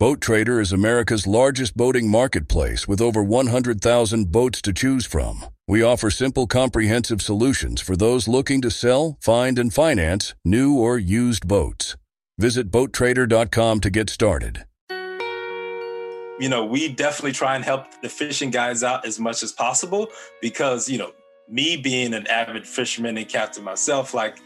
[0.00, 5.44] Boat Trader is America's largest boating marketplace with over 100,000 boats to choose from.
[5.66, 10.98] We offer simple, comprehensive solutions for those looking to sell, find, and finance new or
[10.98, 11.96] used boats.
[12.38, 14.66] Visit BoatTrader.com to get started.
[14.88, 20.06] You know, we definitely try and help the fishing guys out as much as possible
[20.40, 21.10] because, you know,
[21.48, 24.38] me being an avid fisherman and captain myself, like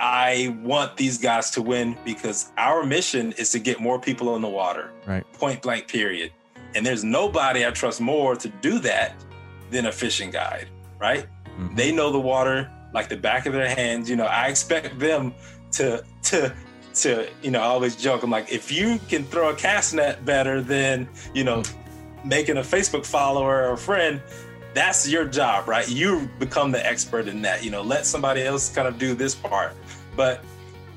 [0.00, 4.42] I want these guys to win because our mission is to get more people in
[4.42, 4.90] the water.
[5.06, 5.30] Right.
[5.34, 6.32] Point blank, period.
[6.74, 9.14] And there's nobody I trust more to do that
[9.70, 11.26] than a fishing guide, right?
[11.58, 11.74] Mm-hmm.
[11.74, 14.08] They know the water like the back of their hands.
[14.08, 15.34] You know, I expect them
[15.72, 16.54] to to
[16.94, 20.24] to, you know, I always joke, I'm like, if you can throw a cast net
[20.24, 21.62] better than, you know,
[22.24, 24.20] making a Facebook follower or a friend,
[24.74, 25.88] that's your job, right?
[25.88, 27.64] You become the expert in that.
[27.64, 29.74] You know, let somebody else kind of do this part.
[30.20, 30.44] But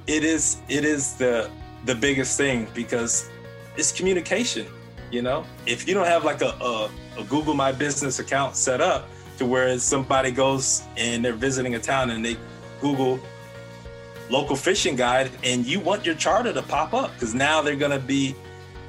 [0.06, 1.50] it is it is the
[1.86, 3.30] the biggest thing because
[3.78, 4.68] it's communication.
[5.12, 8.82] You know, if you don't have like a, a, a Google My Business account set
[8.82, 9.08] up
[9.38, 12.36] to where somebody goes and they're visiting a town and they
[12.82, 13.18] Google
[14.30, 17.98] local fishing guide and you want your charter to pop up because now they're going
[17.98, 18.36] to be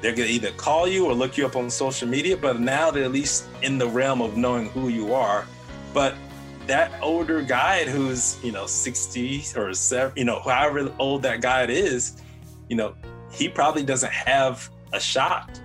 [0.01, 2.91] they're going to either call you or look you up on social media but now
[2.91, 5.47] they're at least in the realm of knowing who you are
[5.93, 6.15] but
[6.67, 11.69] that older guide who's you know 60 or 7 you know however old that guide
[11.69, 12.21] is
[12.69, 12.95] you know
[13.31, 15.59] he probably doesn't have a shot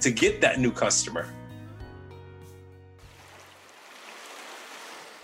[0.00, 1.32] to get that new customer.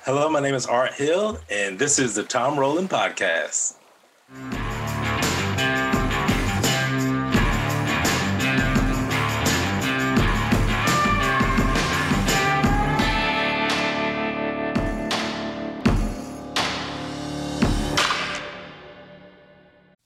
[0.05, 3.75] Hello my name is art hill and this is the tom rowland podcast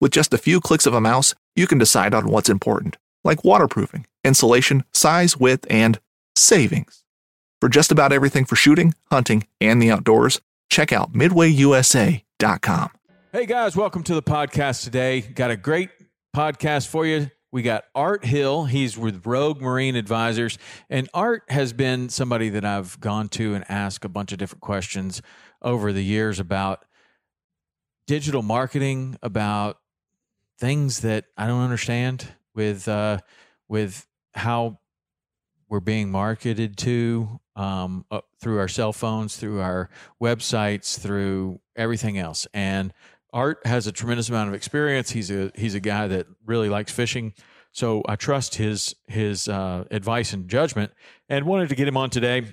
[0.00, 3.44] With just a few clicks of a mouse, you can decide on what's important, like
[3.44, 6.00] waterproofing, insulation, size, width, and
[6.34, 7.04] savings.
[7.60, 10.40] For just about everything for shooting, hunting, and the outdoors,
[10.70, 12.90] check out midwayusa.com.
[13.30, 15.20] Hey guys, welcome to the podcast today.
[15.20, 15.90] Got a great
[16.34, 17.30] podcast for you.
[17.52, 18.64] We got Art Hill.
[18.64, 20.56] He's with Rogue Marine Advisors.
[20.88, 24.62] And Art has been somebody that I've gone to and asked a bunch of different
[24.62, 25.20] questions
[25.60, 26.86] over the years about
[28.06, 29.76] digital marketing, about
[30.60, 33.18] things that I don't understand with uh,
[33.68, 34.78] with how
[35.68, 39.88] we're being marketed to um, uh, through our cell phones, through our
[40.22, 42.46] websites, through everything else.
[42.52, 42.92] And
[43.32, 45.10] Art has a tremendous amount of experience.
[45.10, 47.32] He's a he's a guy that really likes fishing,
[47.72, 50.92] so I trust his his uh, advice and judgment.
[51.28, 52.44] And wanted to get him on today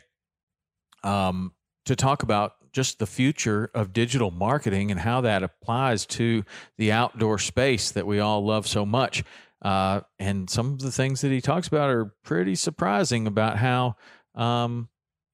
[1.03, 1.53] um,
[1.86, 6.44] to talk about just the future of digital marketing and how that applies to
[6.77, 9.24] the outdoor space that we all love so much.
[9.63, 13.95] Uh, and some of the things that he talks about are pretty surprising about how
[14.35, 14.89] um,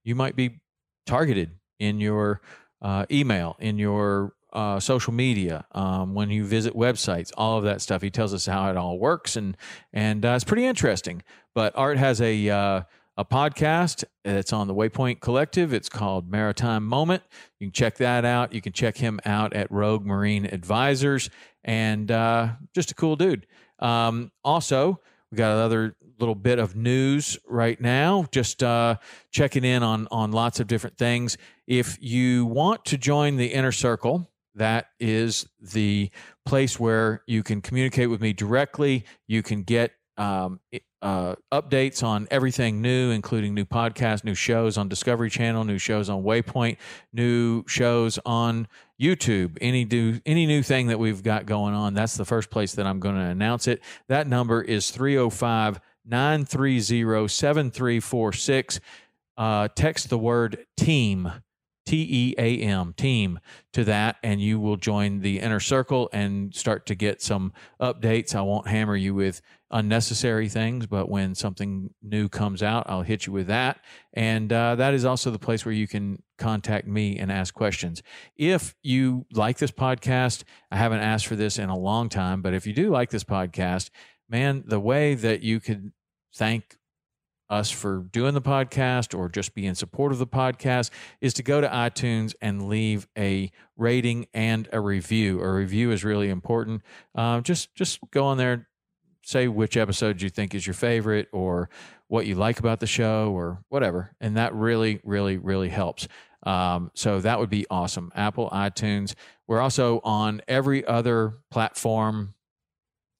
[0.06, 0.62] you might be
[1.06, 2.40] targeted in your
[2.82, 7.82] uh, email, in your uh, social media, um, when you visit websites, all of that
[7.82, 8.02] stuff.
[8.02, 9.58] He tells us how it all works, and
[9.92, 11.24] and uh, it's pretty interesting.
[11.54, 12.82] But Art has a uh,
[13.18, 14.04] a podcast.
[14.24, 15.74] that's on the Waypoint Collective.
[15.74, 17.24] It's called Maritime Moment.
[17.60, 18.54] You can check that out.
[18.54, 21.30] You can check him out at Rogue Marine Advisors,
[21.64, 23.46] and uh, just a cool dude.
[23.80, 25.00] Um, also,
[25.32, 28.26] we got another little bit of news right now.
[28.32, 28.98] Just uh,
[29.32, 31.38] checking in on on lots of different things.
[31.68, 36.10] If you want to join the inner circle, that is the
[36.46, 39.06] place where you can communicate with me directly.
[39.28, 40.60] You can get um,
[41.04, 46.10] uh, updates on everything new, including new podcasts, new shows on Discovery Channel, new shows
[46.10, 46.78] on Waypoint,
[47.12, 48.70] new shows on
[49.00, 49.58] YouTube.
[49.60, 52.88] Any new any new thing that we've got going on, that's the first place that
[52.88, 53.82] I'm going to announce it.
[54.08, 58.80] That number is 305 930 7346.
[59.36, 61.32] Uh, text the word team
[61.86, 63.40] T E A M, team,
[63.74, 67.52] to that, and you will join the inner circle and start to get some
[67.82, 68.34] updates.
[68.34, 73.26] I won't hammer you with unnecessary things, but when something new comes out, I'll hit
[73.26, 73.80] you with that.
[74.14, 78.04] And uh, that is also the place where you can contact me and ask questions.
[78.38, 82.54] If you like this podcast, I haven't asked for this in a long time, but
[82.54, 83.90] if you do like this podcast,
[84.30, 85.92] man, the way that you could
[86.36, 86.78] thank
[87.54, 90.90] us for doing the podcast or just be in support of the podcast
[91.22, 95.40] is to go to iTunes and leave a rating and a review.
[95.40, 96.82] A review is really important.
[97.14, 98.68] Uh, just just go on there,
[99.24, 101.70] say which episode you think is your favorite or
[102.08, 106.08] what you like about the show or whatever, and that really really really helps.
[106.46, 108.12] Um, so that would be awesome.
[108.16, 109.14] Apple, iTunes.
[109.48, 112.34] We're also on every other platform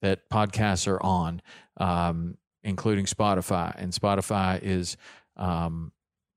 [0.02, 1.40] that podcasts are on.
[1.78, 3.74] Um, including Spotify.
[3.76, 4.96] And Spotify is,
[5.36, 5.92] um,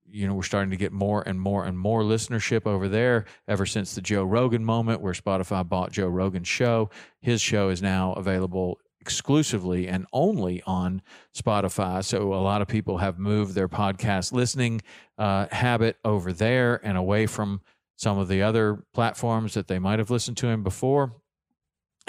[0.05, 3.65] you know, we're starting to get more and more and more listenership over there ever
[3.65, 6.89] since the Joe Rogan moment where Spotify bought Joe Rogan's show.
[7.21, 11.01] His show is now available exclusively and only on
[11.33, 12.03] Spotify.
[12.03, 14.81] So a lot of people have moved their podcast listening
[15.17, 17.61] uh, habit over there and away from
[17.95, 21.13] some of the other platforms that they might have listened to him before.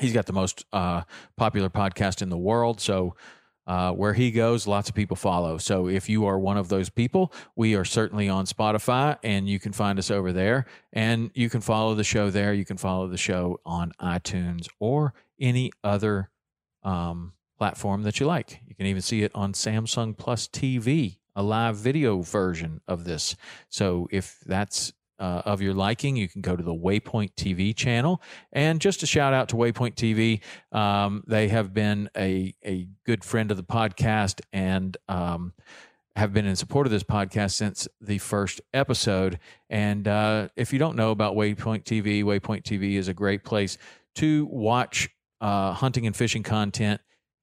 [0.00, 1.02] He's got the most uh,
[1.36, 2.80] popular podcast in the world.
[2.80, 3.14] So
[3.68, 5.58] uh, where he goes, lots of people follow.
[5.58, 9.60] So if you are one of those people, we are certainly on Spotify and you
[9.60, 10.64] can find us over there.
[10.94, 12.54] And you can follow the show there.
[12.54, 16.30] You can follow the show on iTunes or any other
[16.82, 18.62] um, platform that you like.
[18.66, 23.36] You can even see it on Samsung Plus TV, a live video version of this.
[23.68, 28.22] So if that's uh, of your liking, you can go to the Waypoint TV channel.
[28.52, 30.40] And just a shout out to Waypoint TV.
[30.76, 35.52] Um, they have been a, a good friend of the podcast and um,
[36.16, 39.38] have been in support of this podcast since the first episode.
[39.70, 43.78] And uh, if you don't know about Waypoint TV, Waypoint TV is a great place
[44.16, 45.08] to watch
[45.40, 47.00] uh, hunting and fishing content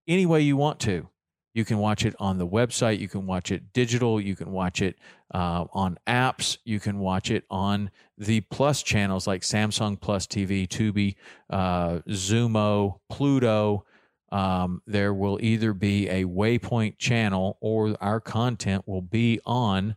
[0.07, 1.07] any way you want to.
[1.55, 2.99] You can watch it on the website.
[2.99, 4.19] You can watch it digital.
[4.19, 4.97] You can watch it
[5.33, 6.57] uh, on apps.
[6.65, 11.15] You can watch it on the Plus channels like Samsung Plus TV, Tubi,
[11.49, 13.85] uh, Xumo, Pluto.
[14.33, 19.95] Um, there will either be a Waypoint channel or our content will be on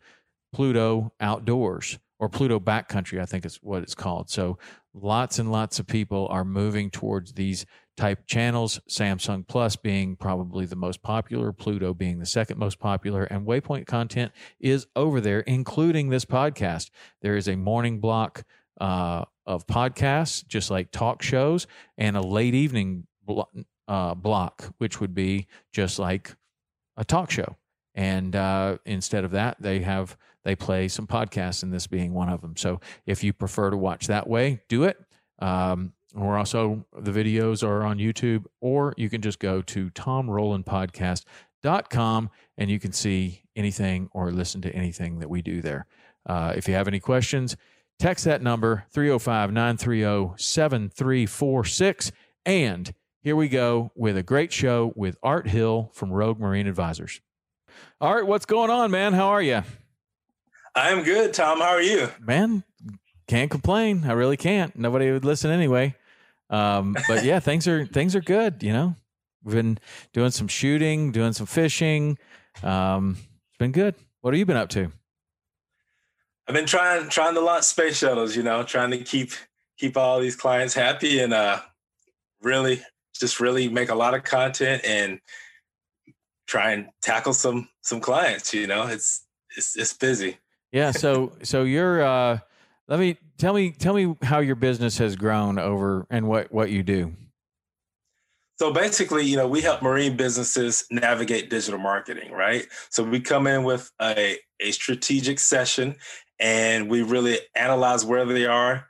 [0.52, 4.30] Pluto Outdoors or Pluto Backcountry, I think is what it's called.
[4.30, 4.58] So
[4.94, 7.66] lots and lots of people are moving towards these
[7.98, 13.24] type channels, Samsung Plus being probably the most popular, Pluto being the second most popular,
[13.24, 16.90] and Waypoint content is over there, including this podcast.
[17.20, 18.44] There is a morning block
[18.80, 21.66] uh, of podcasts, just like talk shows,
[21.98, 23.48] and a late evening blo-
[23.88, 26.36] uh, block, which would be just like
[26.96, 27.56] a talk show.
[27.96, 32.28] And uh, instead of that, they have they play some podcasts, and this being one
[32.28, 32.56] of them.
[32.56, 34.96] So if you prefer to watch that way, do it.
[35.40, 42.30] Um, we're also, the videos are on YouTube, or you can just go to tomrowlandpodcast.com
[42.56, 45.84] and you can see anything or listen to anything that we do there.
[46.26, 47.56] Uh, if you have any questions,
[47.98, 52.12] text that number 305 930 7346.
[52.46, 57.20] And here we go with a great show with Art Hill from Rogue Marine Advisors.
[58.00, 59.12] Art, what's going on, man?
[59.12, 59.62] How are you?
[60.74, 61.58] I'm good, Tom.
[61.58, 62.08] How are you?
[62.20, 62.62] Man,
[63.28, 64.04] can't complain.
[64.06, 64.76] I really can't.
[64.76, 65.94] Nobody would listen anyway.
[66.50, 68.62] Um, but yeah, things are things are good.
[68.62, 68.96] You know,
[69.44, 69.78] we've been
[70.12, 72.18] doing some shooting, doing some fishing.
[72.62, 73.16] Um,
[73.50, 73.94] it's been good.
[74.22, 74.90] What have you been up to?
[76.48, 78.34] I've been trying trying to launch space shuttles.
[78.34, 79.32] You know, trying to keep
[79.78, 81.60] keep all these clients happy and uh,
[82.42, 82.82] really
[83.14, 85.20] just really make a lot of content and
[86.46, 88.54] try and tackle some some clients.
[88.54, 90.38] You know, it's it's it's busy.
[90.72, 90.92] Yeah.
[90.92, 92.38] So so you're uh
[92.88, 96.70] Let me tell me tell me how your business has grown over and what what
[96.70, 97.12] you do.
[98.58, 102.66] So basically, you know, we help marine businesses navigate digital marketing, right?
[102.90, 105.94] So we come in with a, a strategic session
[106.40, 108.86] and we really analyze where they are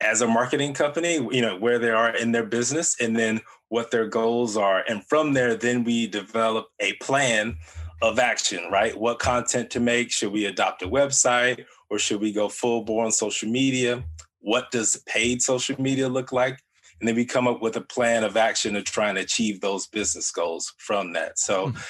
[0.00, 3.92] as a marketing company, you know, where they are in their business and then what
[3.92, 4.82] their goals are.
[4.88, 7.58] And from there, then we develop a plan
[8.02, 8.98] of action, right?
[8.98, 10.10] What content to make?
[10.10, 14.02] Should we adopt a website or should we go full bore on social media?
[14.40, 16.58] What does paid social media look like?
[17.02, 19.88] and then we come up with a plan of action to try and achieve those
[19.88, 21.36] business goals from that.
[21.36, 21.80] So, mm-hmm.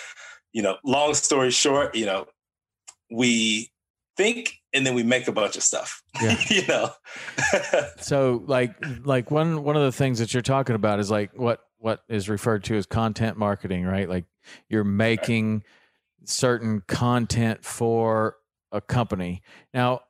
[0.55, 2.25] you know, long story short, you know,
[3.11, 3.71] we
[4.17, 6.03] think and then we make a bunch of stuff.
[6.23, 6.37] Yeah.
[6.49, 6.91] you know.
[7.99, 11.61] so like like one one of the things that you're talking about is like what
[11.77, 14.09] what is referred to as content marketing, right?
[14.09, 14.25] Like
[14.71, 15.63] you're making
[16.25, 18.37] certain content for
[18.73, 19.43] a company.
[19.73, 20.03] Now,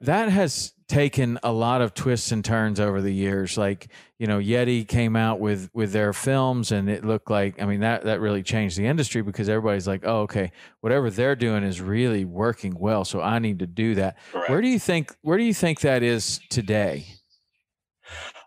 [0.00, 3.56] that has taken a lot of twists and turns over the years.
[3.56, 3.88] Like,
[4.18, 7.80] you know, Yeti came out with with their films and it looked like I mean
[7.80, 11.80] that that really changed the industry because everybody's like, "Oh, okay, whatever they're doing is
[11.80, 14.50] really working well, so I need to do that." Correct.
[14.50, 17.06] Where do you think where do you think that is today?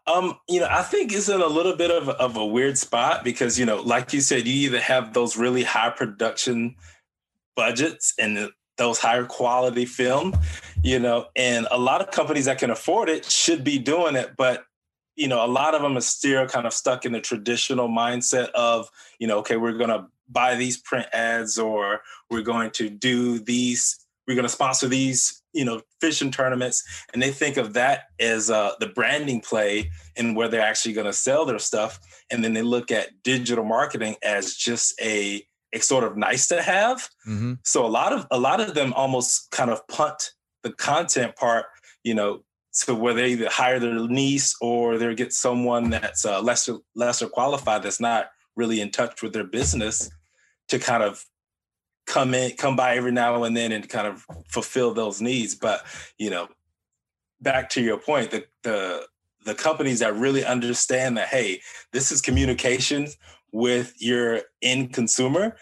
[0.05, 3.23] Um, you know, I think it's in a little bit of, of a weird spot
[3.23, 6.75] because, you know, like you said, you either have those really high production
[7.55, 8.49] budgets and
[8.83, 10.37] those higher quality film,
[10.83, 14.35] you know, and a lot of companies that can afford it should be doing it,
[14.37, 14.65] but
[15.15, 18.49] you know, a lot of them are still kind of stuck in the traditional mindset
[18.55, 22.89] of, you know, okay, we're going to buy these print ads or we're going to
[22.89, 26.83] do these, we're going to sponsor these, you know, fishing tournaments.
[27.13, 31.05] And they think of that as uh, the branding play and where they're actually going
[31.05, 31.99] to sell their stuff.
[32.31, 36.61] And then they look at digital marketing as just a it's sort of nice to
[36.61, 37.09] have.
[37.27, 37.53] Mm-hmm.
[37.63, 41.65] So a lot of a lot of them almost kind of punt the content part,
[42.03, 42.43] you know,
[42.85, 47.27] to where they either hire their niece or they get someone that's uh, lesser lesser
[47.27, 50.09] qualified that's not really in touch with their business
[50.69, 51.25] to kind of
[52.05, 55.85] come in come by every now and then and kind of fulfill those needs but
[56.17, 56.47] you know
[57.41, 59.05] back to your point the the
[59.45, 61.61] the companies that really understand that hey
[61.91, 63.17] this is communications
[63.53, 65.55] with your end consumer.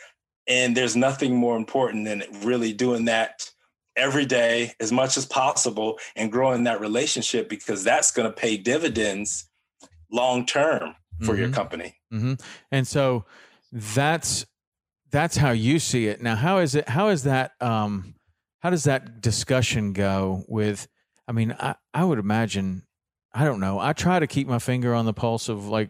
[0.47, 3.47] And there's nothing more important than really doing that
[3.95, 8.57] every day as much as possible and growing that relationship because that's going to pay
[8.57, 9.49] dividends
[10.11, 11.41] long term for mm-hmm.
[11.41, 11.95] your company.
[12.11, 12.33] Mm-hmm.
[12.71, 13.25] And so
[13.71, 14.45] that's
[15.11, 16.21] that's how you see it.
[16.21, 16.87] Now, how is it?
[16.89, 17.51] How is that?
[17.59, 18.15] Um,
[18.59, 20.87] how does that discussion go with?
[21.27, 22.83] I mean, I, I would imagine.
[23.33, 23.79] I don't know.
[23.79, 25.89] I try to keep my finger on the pulse of like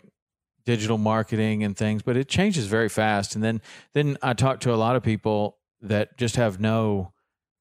[0.66, 3.36] digital marketing and things, but it changes very fast.
[3.36, 3.62] And then
[3.94, 7.14] then I talk to a lot of people that just have no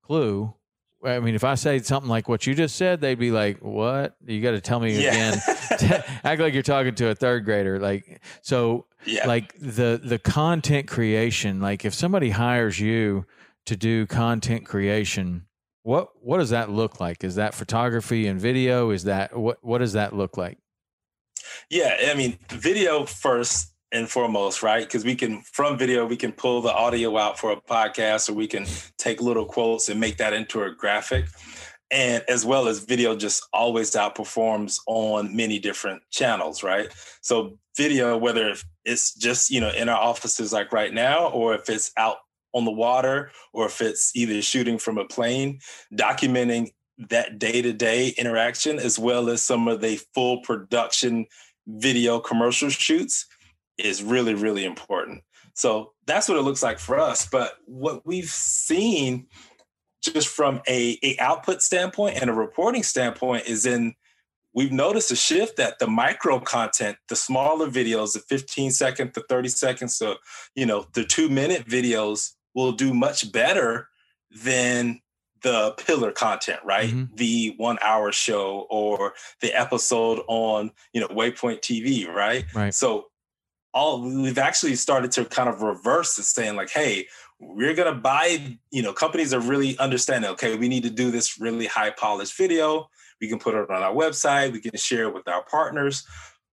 [0.03, 0.55] clue.
[1.03, 4.17] I mean, if I say something like what you just said, they'd be like, "What?
[4.27, 5.11] You got to tell me yeah.
[5.11, 5.39] again."
[6.25, 7.79] Act like you're talking to a third grader.
[7.79, 9.27] Like so, yeah.
[9.27, 11.61] like the the content creation.
[11.61, 13.25] Like if somebody hires you
[13.67, 15.47] to do content creation,
[15.83, 17.25] what what does that look like?
[17.25, 18.91] Is that photography and video?
[18.91, 20.59] Is that what what does that look like?
[21.69, 24.85] Yeah, I mean, video first and foremost, right?
[24.85, 28.35] Because we can, from video, we can pull the audio out for a podcast or
[28.35, 28.67] we can
[28.99, 31.27] take little quotes and make that into a graphic.
[31.91, 36.89] And as well as video just always outperforms on many different channels, right?
[37.21, 41.69] So, video, whether it's just, you know, in our offices like right now, or if
[41.69, 42.19] it's out
[42.53, 45.59] on the water, or if it's either shooting from a plane,
[45.93, 46.73] documenting
[47.09, 51.27] that day to day interaction, as well as some of the full production
[51.79, 53.27] video commercial shoots,
[53.79, 55.23] is really, really important.
[55.55, 57.27] So that's what it looks like for us.
[57.27, 59.27] But what we've seen
[60.03, 63.95] just from a, a output standpoint and a reporting standpoint is in
[64.55, 69.25] we've noticed a shift that the micro content, the smaller videos, the 15 second to
[69.29, 70.17] 30 seconds, so
[70.55, 73.89] you know, the two minute videos will do much better
[74.31, 75.01] than
[75.43, 76.91] the pillar content, right?
[76.91, 77.15] Mm-hmm.
[77.15, 82.45] The one hour show or the episode on, you know, Waypoint TV, right?
[82.55, 82.75] Right.
[82.75, 83.07] So
[83.73, 87.07] all we've actually started to kind of reverse it, saying like, hey,
[87.39, 91.41] we're gonna buy, you know, companies are really understanding, okay, we need to do this
[91.41, 92.89] really high polished video.
[93.21, 96.05] We can put it on our website, we can share it with our partners.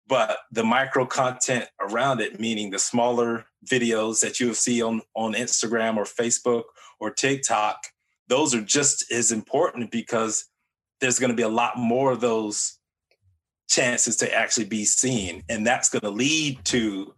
[0.08, 5.34] But the micro content around it, meaning the smaller videos that you'll see on, on
[5.34, 6.64] Instagram or Facebook
[7.02, 7.88] or TikTok,
[8.28, 10.46] those are just as important because
[11.00, 12.78] there's going to be a lot more of those
[13.70, 17.14] chances to actually be seen and that's going to lead to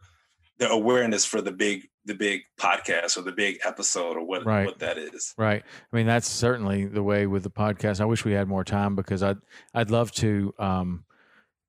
[0.58, 4.66] the awareness for the big the big podcast or the big episode or what Right.
[4.66, 5.34] what that is.
[5.38, 5.62] Right.
[5.64, 8.02] I mean, that's certainly the way with the podcast.
[8.02, 9.38] I wish we had more time because I'd
[9.76, 11.06] I'd love to, um,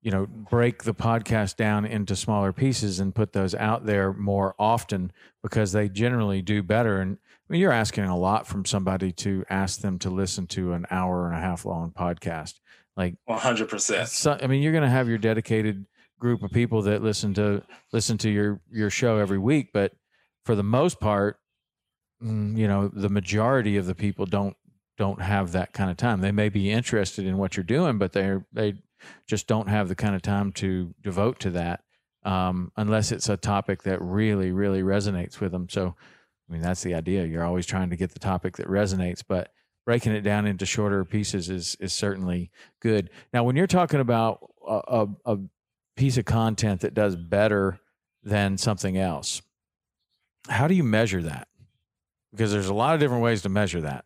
[0.01, 4.55] you know, break the podcast down into smaller pieces and put those out there more
[4.57, 5.11] often
[5.43, 7.01] because they generally do better.
[7.01, 7.17] And
[7.51, 10.85] I mean, you're asking a lot from somebody to ask them to listen to an
[10.89, 12.53] hour and a half long podcast.
[12.95, 14.07] Like, One hundred percent.
[14.07, 15.85] so, I mean, you're going to have your dedicated
[16.17, 19.91] group of people that listen to listen to your your show every week, but
[20.45, 21.39] for the most part,
[22.23, 24.55] mm, you know, the majority of the people don't
[24.97, 26.21] don't have that kind of time.
[26.21, 28.75] They may be interested in what you're doing, but they're they
[29.27, 31.81] just don't have the kind of time to devote to that
[32.23, 35.67] um, unless it's a topic that really really resonates with them.
[35.69, 35.97] So,
[36.51, 37.25] I mean, that's the idea.
[37.25, 39.53] You're always trying to get the topic that resonates, but
[39.85, 43.09] breaking it down into shorter pieces is is certainly good.
[43.33, 45.37] Now, when you're talking about a, a, a
[45.95, 47.79] piece of content that does better
[48.21, 49.41] than something else,
[50.49, 51.47] how do you measure that?
[52.31, 54.03] Because there's a lot of different ways to measure that.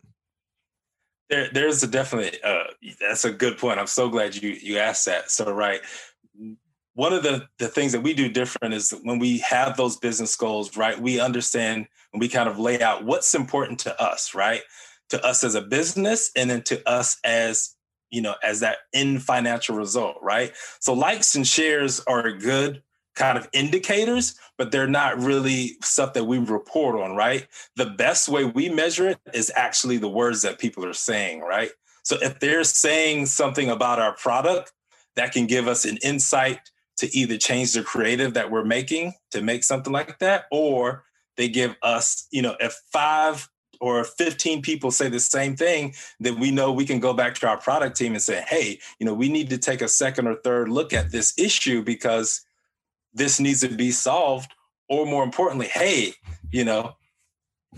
[1.28, 2.64] There, there's a definitely uh,
[3.00, 3.80] that's a good point.
[3.80, 5.32] I'm so glad you you asked that.
[5.32, 5.80] So right,
[6.96, 10.34] one of the the things that we do different is when we have those business
[10.34, 14.62] goals, right, we understand and we kind of lay out what's important to us, right,
[15.10, 17.76] to us as a business, and then to us as
[18.08, 20.52] you know as that in financial result, right.
[20.80, 22.82] So likes and shares are good
[23.14, 27.46] kind of indicators, but they're not really stuff that we report on, right?
[27.76, 31.70] The best way we measure it is actually the words that people are saying, right?
[32.04, 34.72] So if they're saying something about our product
[35.16, 36.60] that can give us an insight
[36.98, 41.04] to either change the creative that we're making to make something like that, or
[41.36, 43.48] they give us, you know, if five
[43.80, 47.46] or 15 people say the same thing, then we know we can go back to
[47.46, 50.36] our product team and say, hey, you know, we need to take a second or
[50.36, 52.40] third look at this issue because
[53.16, 54.52] this needs to be solved
[54.88, 56.12] or more importantly hey
[56.52, 56.94] you know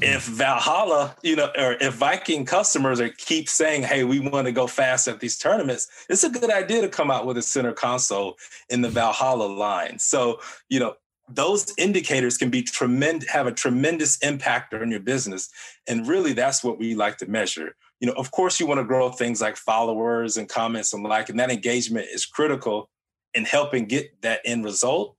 [0.01, 4.53] if valhalla you know or if viking customers are keep saying hey we want to
[4.53, 7.73] go fast at these tournaments it's a good idea to come out with a center
[7.73, 8.37] console
[8.71, 9.99] in the valhalla line.
[9.99, 10.95] So you know
[11.31, 15.51] those indicators can be tremendous have a tremendous impact on your business
[15.89, 17.75] and really that's what we like to measure.
[18.01, 21.29] You know of course you want to grow things like followers and comments and like
[21.29, 22.89] and that engagement is critical
[23.35, 25.17] in helping get that end result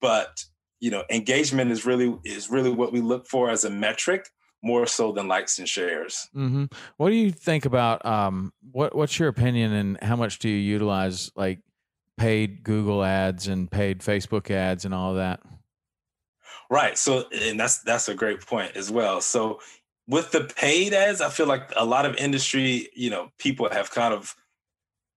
[0.00, 0.44] but
[0.80, 4.28] you know engagement is really is really what we look for as a metric
[4.62, 6.64] more so than likes and shares hmm
[6.96, 8.94] What do you think about um, what?
[8.94, 11.60] What's your opinion, and how much do you utilize like
[12.16, 15.40] paid Google ads and paid Facebook ads and all that?
[16.70, 19.60] right so and that's that's a great point as well so
[20.06, 23.90] with the paid ads i feel like a lot of industry you know people have
[23.90, 24.34] kind of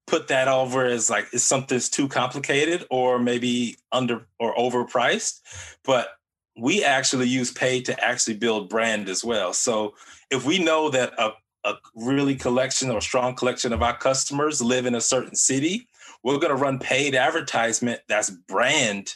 [0.08, 5.40] put that over as like is something's too complicated or maybe under or overpriced
[5.86, 6.10] but
[6.58, 9.94] we actually use paid to actually build brand as well so
[10.30, 11.30] if we know that a,
[11.64, 15.88] a really collection or strong collection of our customers live in a certain city
[16.24, 19.16] we're going to run paid advertisement that's brand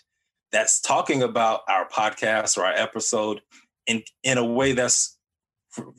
[0.52, 3.42] that's talking about our podcast or our episode
[3.88, 5.18] in in a way that's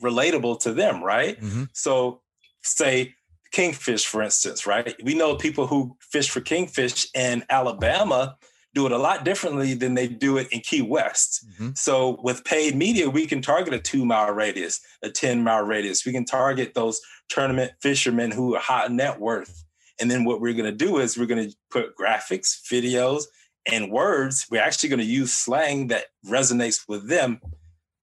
[0.01, 1.69] relatable to them right Mhm.
[1.73, 2.21] so
[2.63, 3.13] say
[3.51, 4.95] kingfish, for instance, right?
[5.03, 8.37] We know people who fish for kingfish in Alabama
[8.73, 11.45] do it a lot differently than they do it in Key West.
[11.59, 11.77] Mhm.
[11.77, 16.05] So with paid media, we can target a two mile radius, a 10 mile radius.
[16.05, 19.63] We can target those tournament fishermen who are high net worth.
[19.99, 23.23] And then what we're going to do is we're going to put graphics, videos,
[23.65, 24.45] and words.
[24.51, 27.41] We're actually going to use slang that resonates with them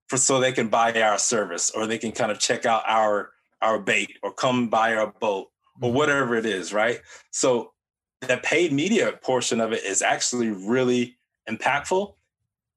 [0.08, 3.30] for so they can buy our service or they can kind of check out our
[3.64, 5.50] our bait or come buy our boat
[5.80, 5.94] or Mhm.
[5.94, 7.00] whatever it is, right?
[7.30, 7.72] So
[8.20, 12.14] the paid media portion of it is actually really impactful.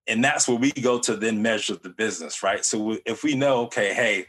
[0.07, 2.63] And that's where we go to then measure the business, right?
[2.63, 4.27] So we- if we know, okay, hey,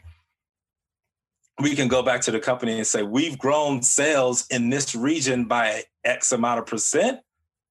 [1.61, 5.45] we can go back to the company and say, we've grown sales in this region
[5.45, 7.21] by X amount of percent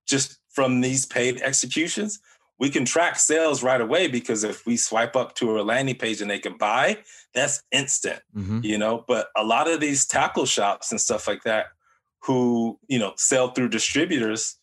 [0.07, 2.21] just from these paid executions.
[2.59, 6.21] We can track sales right away because if we swipe up to a landing page
[6.21, 6.99] and they can buy,
[7.35, 8.65] that's instant Mhm.
[8.65, 11.67] you know but a lot of these tackle shops and stuff like that
[12.23, 14.57] who you know sell through distributors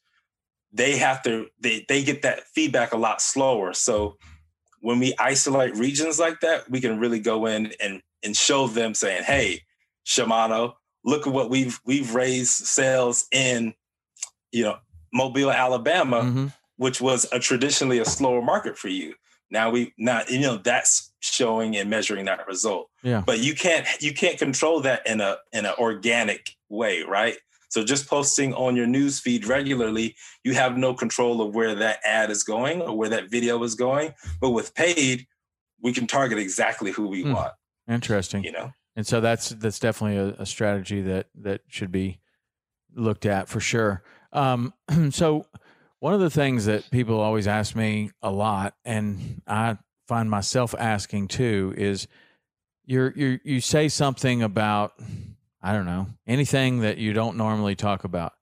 [0.73, 4.17] they have to they they get that feedback a lot slower so
[4.81, 8.93] when we isolate regions like that we can really go in and and show them
[8.93, 9.61] saying hey
[10.05, 10.73] Shimano
[11.05, 13.73] look at what we've we've raised sales in
[14.51, 14.77] you know
[15.13, 16.53] Mobile Alabama Mhm.
[16.77, 19.13] Which was a traditionally a slower market for you
[19.51, 23.23] now we now you know that's showing and measuring that result Yeah.
[23.25, 27.37] but you can't you can't control that in a in an organic way right
[27.75, 31.99] So just posting on your news feed regularly, you have no control of where that
[32.05, 34.13] ad is going or where that video is going.
[34.39, 35.27] But with paid,
[35.81, 37.33] we can target exactly who we hmm.
[37.33, 37.51] want.
[37.89, 38.45] Interesting.
[38.45, 42.21] You know, and so that's that's definitely a, a strategy that that should be
[42.95, 44.03] looked at for sure.
[44.31, 44.73] Um,
[45.09, 45.45] so
[45.99, 49.77] one of the things that people always ask me a lot, and I
[50.07, 52.07] find myself asking too, is
[52.85, 54.93] you're you you say something about
[55.61, 58.33] I don't know anything that you don't normally talk about,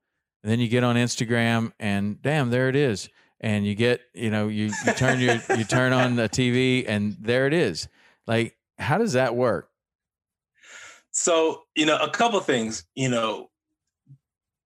[0.43, 4.29] and then you get on Instagram and damn, there it is, and you get you
[4.29, 7.87] know you you turn your you turn on the TV and there it is.
[8.27, 9.69] Like, how does that work?
[11.11, 12.85] So you know, a couple things.
[12.95, 13.49] You know,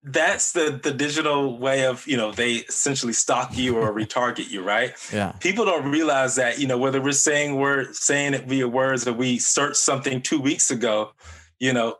[0.04, 4.62] that's the the digital way of you know they essentially stalk you or retarget you
[4.62, 4.94] right?
[5.12, 5.34] Yeah.
[5.40, 9.14] People don't realize that you know whether we're saying we're saying it via words or
[9.14, 11.12] we searched something two weeks ago
[11.60, 11.96] you know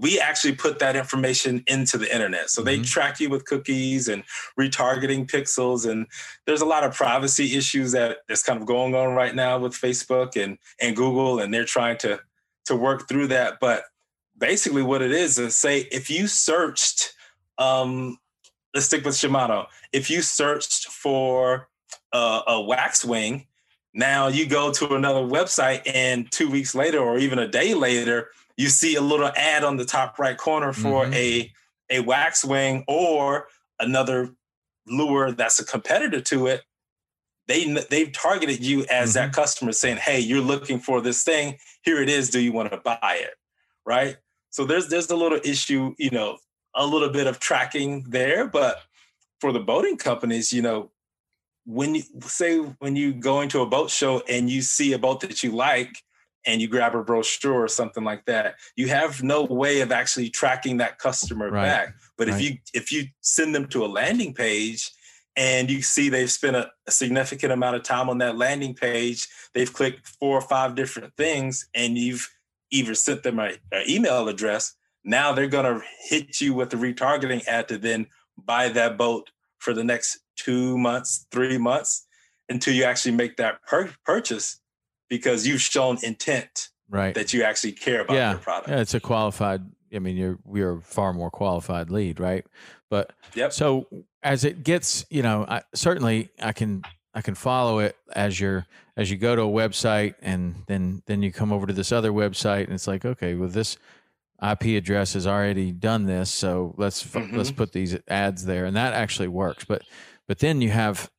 [0.00, 2.50] we actually put that information into the internet.
[2.50, 2.66] So mm-hmm.
[2.66, 4.22] they track you with cookies and
[4.58, 6.06] retargeting pixels and
[6.46, 9.58] there's a lot of privacy issues that that is kind of going on right now
[9.58, 12.20] with facebook and and google and they're trying to
[12.66, 13.58] to work through that.
[13.60, 13.84] But
[14.36, 17.12] basically what it is is say if you searched
[17.58, 18.18] um,
[18.74, 19.66] let's stick with Shimano.
[19.92, 21.68] If you searched for
[22.12, 23.46] a, a Waxwing,
[23.94, 28.30] now you go to another website, and two weeks later, or even a day later,
[28.56, 31.14] you see a little ad on the top right corner for mm-hmm.
[31.14, 31.52] a
[31.90, 33.48] a Waxwing or
[33.80, 34.34] another
[34.86, 36.62] lure that's a competitor to it.
[37.46, 39.26] They they've targeted you as mm-hmm.
[39.26, 41.56] that customer, saying, "Hey, you're looking for this thing.
[41.82, 42.30] Here it is.
[42.30, 43.34] Do you want to buy it?"
[43.86, 44.16] Right.
[44.50, 46.38] So there's there's a little issue, you know,
[46.74, 48.46] a little bit of tracking there.
[48.46, 48.80] But
[49.40, 50.90] for the boating companies, you know,
[51.64, 55.20] when you say when you go into a boat show and you see a boat
[55.20, 56.02] that you like
[56.46, 60.30] and you grab a brochure or something like that, you have no way of actually
[60.30, 61.62] tracking that customer right.
[61.62, 61.94] back.
[62.16, 62.36] But right.
[62.36, 64.90] if you if you send them to a landing page
[65.36, 69.28] and you see they've spent a, a, significant amount of time on that landing page,
[69.54, 72.28] they've clicked four or five different things, and you've
[72.70, 73.56] either sent them an
[73.88, 78.06] email address now they're going to hit you with the retargeting ad to then
[78.36, 82.06] buy that boat for the next two months, three months
[82.48, 84.60] until you actually make that pur- purchase
[85.08, 88.30] because you've shown intent right that you actually care about yeah.
[88.32, 88.68] your product.
[88.68, 89.62] Yeah, it's a qualified.
[89.94, 92.46] I mean, you're we're a far more qualified lead, right?
[92.90, 93.52] But yep.
[93.52, 93.86] So
[94.22, 96.82] as it gets, you know, I, certainly I can
[97.14, 101.22] I can follow it as you're as you go to a website and then then
[101.22, 103.76] you come over to this other website and it's like okay, with this
[104.42, 107.36] IP address has already done this, so let's mm-hmm.
[107.36, 109.64] let's put these ads there, and that actually works.
[109.64, 109.82] But
[110.28, 111.10] but then you have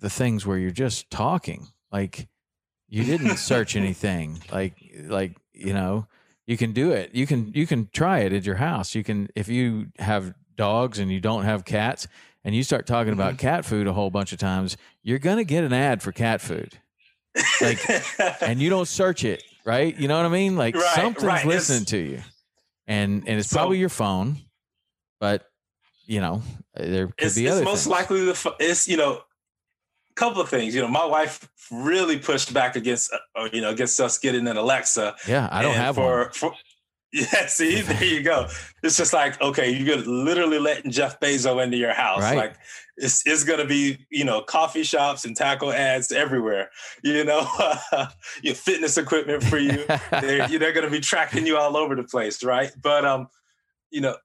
[0.00, 2.28] the things where you're just talking, like
[2.88, 4.74] you didn't search anything, like
[5.04, 6.08] like you know
[6.44, 7.14] you can do it.
[7.14, 8.96] You can you can try it at your house.
[8.96, 12.08] You can if you have dogs and you don't have cats,
[12.42, 13.20] and you start talking mm-hmm.
[13.20, 16.40] about cat food a whole bunch of times, you're gonna get an ad for cat
[16.40, 16.76] food.
[17.60, 17.78] Like,
[18.42, 19.96] and you don't search it, right?
[19.96, 20.56] You know what I mean?
[20.56, 21.46] Like right, something's right.
[21.46, 22.22] listening it's, to you
[22.86, 24.36] and and it's so, probably your phone,
[25.20, 25.48] but
[26.06, 26.42] you know
[26.74, 27.64] there could it's, be it's other.
[27.64, 27.90] most things.
[27.92, 29.22] likely the it's you know
[30.10, 30.74] a couple of things.
[30.74, 34.56] You know, my wife really pushed back against uh, you know against us getting an
[34.56, 35.16] Alexa.
[35.26, 36.32] Yeah, I don't have for, one.
[36.32, 36.52] For,
[37.12, 38.48] yeah, see, there you go.
[38.82, 42.22] It's just like, okay, you're literally letting Jeff Bezos into your house.
[42.22, 42.36] Right.
[42.36, 42.54] Like
[42.96, 46.70] it's, it's going to be, you know, coffee shops and tackle ads everywhere,
[47.02, 47.46] you know,
[48.42, 49.84] your fitness equipment for you.
[50.10, 52.42] they're, they're going to be tracking you all over the place.
[52.42, 52.70] Right.
[52.80, 53.28] But, um,
[53.90, 54.16] you know,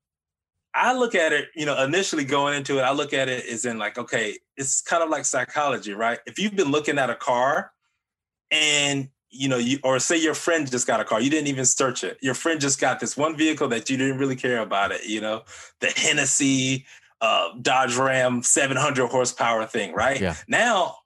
[0.74, 3.66] I look at it, you know, initially going into it, I look at it as
[3.66, 6.20] in like, okay, it's kind of like psychology, right?
[6.26, 7.72] If you've been looking at a car
[8.52, 11.66] and you know, you or say your friend just got a car, you didn't even
[11.66, 12.18] search it.
[12.22, 15.22] Your friend just got this one vehicle that you didn't really care about it, you
[15.22, 15.44] know,
[15.80, 16.86] the Hennessey
[17.22, 20.20] uh, Dodge Ram 700 horsepower thing, right?
[20.20, 20.36] Yeah.
[20.48, 20.98] Now,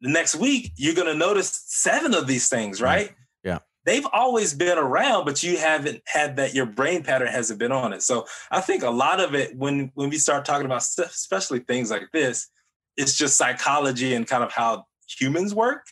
[0.00, 3.12] the next week, you're going to notice seven of these things, right?
[3.42, 3.58] Yeah.
[3.84, 6.54] They've always been around, but you haven't had that.
[6.54, 8.02] Your brain pattern hasn't been on it.
[8.02, 11.60] So I think a lot of it, when when we start talking about stuff, especially
[11.60, 12.48] things like this,
[12.96, 15.86] it's just psychology and kind of how humans work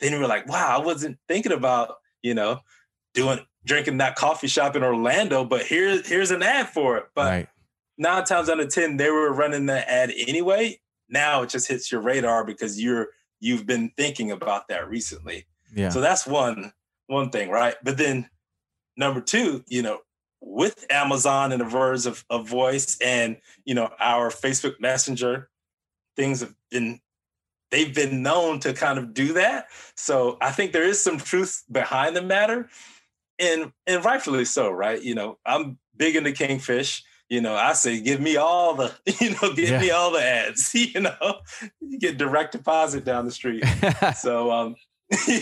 [0.00, 2.60] then we're like, wow, I wasn't thinking about, you know,
[3.14, 7.06] doing drinking that coffee shop in Orlando, but here's here's an ad for it.
[7.14, 7.48] But right.
[7.96, 10.80] nine times out of ten, they were running that ad anyway.
[11.08, 13.08] Now it just hits your radar because you're
[13.40, 15.46] you've been thinking about that recently.
[15.74, 15.90] Yeah.
[15.90, 16.72] So that's one
[17.06, 17.76] one thing, right?
[17.82, 18.28] But then
[18.96, 20.00] number two, you know,
[20.40, 25.48] with Amazon and the verse of, of voice and you know our Facebook Messenger,
[26.16, 27.00] things have been
[27.70, 29.66] they've been known to kind of do that.
[29.94, 32.68] So I think there is some truth behind the matter,
[33.38, 35.02] and and rightfully so, right?
[35.02, 37.02] You know, I'm big into kingfish.
[37.28, 39.80] you know, I say, give me all the, you know, give yeah.
[39.80, 41.40] me all the ads, you know,
[41.80, 43.64] you get direct deposit down the street.
[44.16, 44.76] so, um,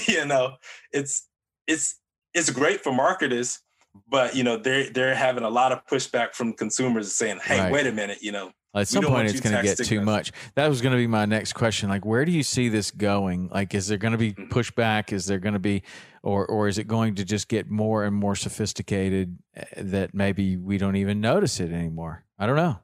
[0.07, 0.57] you know,
[0.93, 1.29] it's,
[1.67, 2.01] it's,
[2.35, 3.61] it's great for marketers,
[4.09, 7.73] but you know, they're, they're having a lot of pushback from consumers saying, Hey, right.
[7.73, 10.33] wait a minute, you know, at some point it's going to get too much.
[10.55, 11.89] That was going to be my next question.
[11.89, 13.49] Like, where do you see this going?
[13.49, 14.53] Like, is there going to be mm-hmm.
[14.53, 15.13] pushback?
[15.13, 15.83] Is there going to be,
[16.23, 20.57] or or is it going to just get more and more sophisticated eh, that maybe
[20.57, 22.25] we don't even notice it anymore?
[22.39, 22.81] I don't know.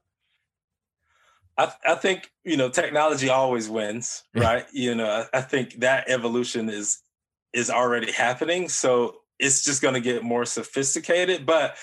[1.59, 4.67] I, I think you know technology always wins, right?
[4.73, 7.03] you know, I think that evolution is
[7.53, 8.69] is already happening.
[8.69, 11.45] So it's just going to get more sophisticated.
[11.45, 11.77] But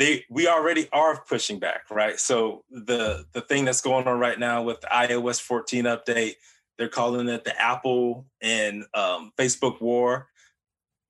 [0.00, 2.18] they we already are pushing back, right?
[2.18, 6.36] So the the thing that's going on right now with iOS 14 update,
[6.78, 10.28] they're calling it the Apple and um, Facebook war.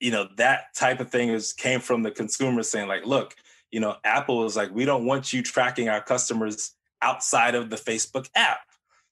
[0.01, 3.37] You know that type of thing is came from the consumer saying like, look,
[3.71, 7.77] you know, Apple is like, we don't want you tracking our customers outside of the
[7.77, 8.59] Facebook app.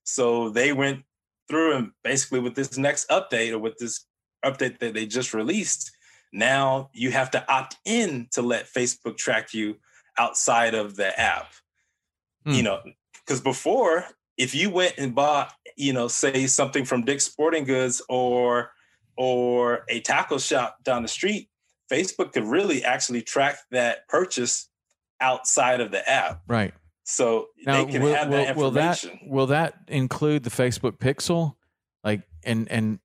[0.03, 1.05] So they went
[1.49, 4.07] through and basically with this next update or with this
[4.45, 5.93] update that they just released,
[6.33, 9.77] now you have to opt in to let Facebook track you
[10.19, 11.53] outside of the app.
[12.45, 12.53] Hmm.
[12.53, 12.81] You know,
[13.27, 14.05] because before,
[14.37, 18.73] if you went and bought, you know, say something from Dick's Sporting Goods or
[19.17, 21.49] or a tackle shop down the street,
[21.91, 24.69] Facebook could really actually track that purchase
[25.21, 26.43] outside of the app.
[26.47, 26.73] Right.
[27.05, 29.19] So now, they can will, have that will, information.
[29.23, 31.55] Will that, will that include the Facebook Pixel?
[32.05, 32.99] Like, and and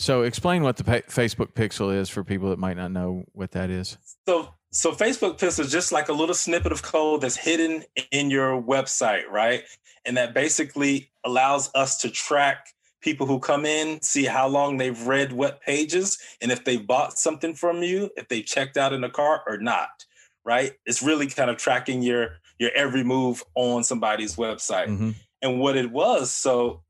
[0.00, 3.68] so explain what the Facebook Pixel is for people that might not know what that
[3.68, 3.98] is.
[4.26, 8.30] So so Facebook Pixel is just like a little snippet of code that's hidden in
[8.30, 9.64] your website, right?
[10.06, 12.68] And that basically allows us to track
[13.02, 17.18] people who come in, see how long they've read what pages, and if they bought
[17.18, 20.06] something from you, if they checked out in the cart or not,
[20.44, 20.72] right?
[20.86, 24.86] It's really kind of tracking your your every move on somebody's website.
[24.86, 25.10] Mm-hmm.
[25.42, 26.84] And what it was, so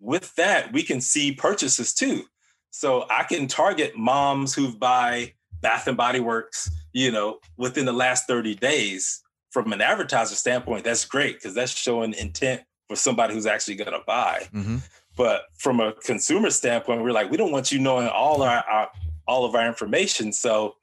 [0.00, 2.24] with that, we can see purchases too.
[2.70, 7.92] So I can target moms who've buy Bath and Body Works, you know, within the
[7.92, 9.22] last 30 days.
[9.50, 13.92] From an advertiser standpoint, that's great because that's showing intent for somebody who's actually going
[13.92, 14.46] to buy.
[14.54, 14.78] Mm-hmm.
[15.16, 18.90] But from a consumer standpoint, we're like, we don't want you knowing all our, our
[19.26, 20.32] all of our information.
[20.32, 20.76] So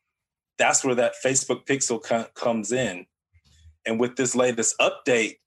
[0.58, 3.06] that's where that Facebook Pixel co- comes in.
[3.86, 5.38] And with this latest update,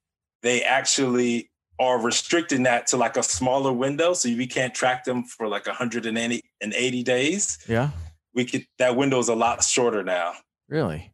[0.43, 5.25] they actually are restricting that to like a smaller window, so we can't track them
[5.25, 7.59] for like 180 days.
[7.69, 7.91] Yeah,
[8.35, 8.67] we could.
[8.79, 10.33] That window is a lot shorter now.
[10.69, 11.13] Really,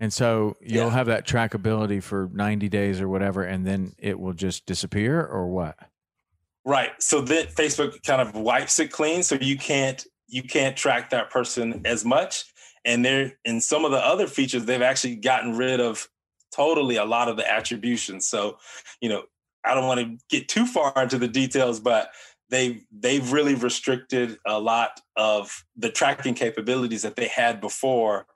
[0.00, 0.90] and so you'll yeah.
[0.90, 5.48] have that trackability for 90 days or whatever, and then it will just disappear, or
[5.48, 5.76] what?
[6.64, 6.90] Right.
[6.98, 11.30] So then Facebook kind of wipes it clean, so you can't you can't track that
[11.30, 12.44] person as much.
[12.84, 16.08] And there, in some of the other features, they've actually gotten rid of
[16.54, 18.20] totally a lot of the attribution.
[18.20, 18.58] So,
[19.00, 19.24] you know,
[19.66, 22.10] I don't want to get too far into the details, but
[22.50, 28.26] they they've really restricted a lot of the tracking capabilities that they had before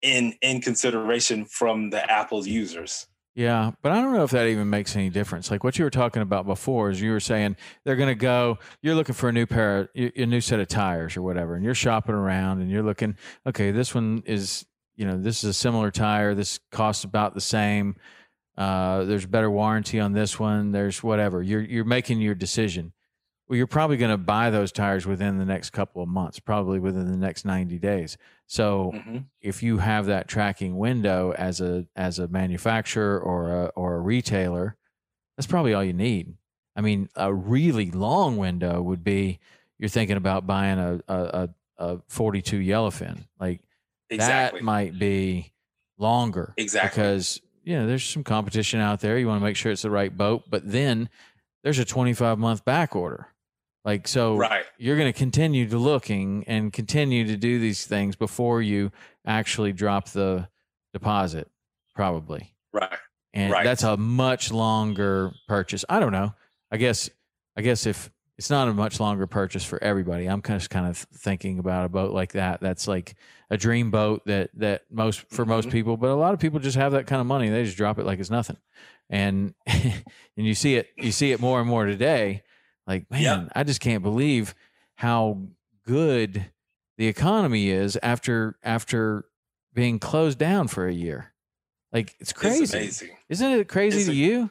[0.00, 3.06] in in consideration from the Apple's users.
[3.34, 5.50] Yeah, but I don't know if that even makes any difference.
[5.50, 8.58] Like what you were talking about before is you were saying they're going to go.
[8.82, 11.74] You're looking for a new pair, a new set of tires or whatever, and you're
[11.74, 13.16] shopping around and you're looking.
[13.46, 14.66] Okay, this one is
[14.96, 16.34] you know this is a similar tire.
[16.34, 17.96] This costs about the same.
[18.56, 20.72] Uh, there's better warranty on this one.
[20.72, 21.42] There's whatever.
[21.42, 22.92] You're you're making your decision.
[23.48, 26.78] Well, you're probably going to buy those tires within the next couple of months, probably
[26.78, 28.16] within the next 90 days.
[28.46, 29.18] So mm-hmm.
[29.40, 34.00] if you have that tracking window as a as a manufacturer or a or a
[34.00, 34.76] retailer,
[35.36, 36.34] that's probably all you need.
[36.76, 39.38] I mean, a really long window would be
[39.78, 43.26] you're thinking about buying a a, a 42 yellowfin.
[43.40, 43.60] Like
[44.08, 44.60] exactly.
[44.60, 45.52] that might be
[45.98, 46.54] longer.
[46.56, 46.88] Exactly.
[46.90, 49.18] Because you know, there's some competition out there.
[49.18, 51.08] You want to make sure it's the right boat, but then
[51.62, 53.28] there's a 25 month back order.
[53.84, 54.64] Like so, right.
[54.78, 58.92] you're going to continue to looking and continue to do these things before you
[59.26, 60.48] actually drop the
[60.92, 61.50] deposit,
[61.94, 62.54] probably.
[62.72, 62.98] Right.
[63.34, 63.64] And right.
[63.64, 65.84] that's a much longer purchase.
[65.88, 66.34] I don't know.
[66.70, 67.10] I guess.
[67.54, 70.26] I guess if it's not a much longer purchase for everybody.
[70.26, 72.60] I'm kind of kind of thinking about a boat like that.
[72.60, 73.14] That's like
[73.50, 75.72] a dream boat that that most for most mm-hmm.
[75.72, 77.50] people, but a lot of people just have that kind of money.
[77.50, 78.56] They just drop it like it's nothing,
[79.10, 80.02] and and
[80.36, 82.42] you see it you see it more and more today.
[82.86, 83.52] Like man, yep.
[83.54, 84.54] I just can't believe
[84.96, 85.42] how
[85.86, 86.50] good
[86.96, 89.26] the economy is after after
[89.74, 91.32] being closed down for a year.
[91.92, 92.78] Like it's crazy.
[92.78, 94.50] It's Isn't it crazy it's to a, you?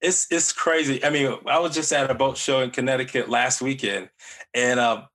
[0.00, 1.04] It's it's crazy.
[1.04, 4.08] I mean, I was just at a boat show in Connecticut last weekend,
[4.54, 5.06] and um,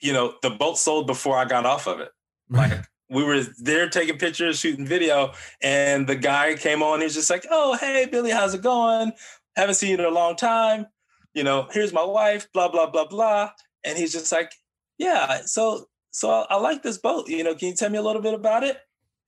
[0.00, 2.10] you know, the boat sold before I got off of it.
[2.48, 7.00] Like we were there taking pictures, shooting video, and the guy came on.
[7.00, 9.12] He was just like, "Oh, hey, Billy, how's it going?
[9.56, 10.86] Haven't seen you in a long time.
[11.34, 12.48] You know, here's my wife.
[12.52, 13.50] Blah blah blah blah."
[13.84, 14.52] And he's just like,
[14.98, 17.28] "Yeah, so so I, I like this boat.
[17.28, 18.78] You know, can you tell me a little bit about it?"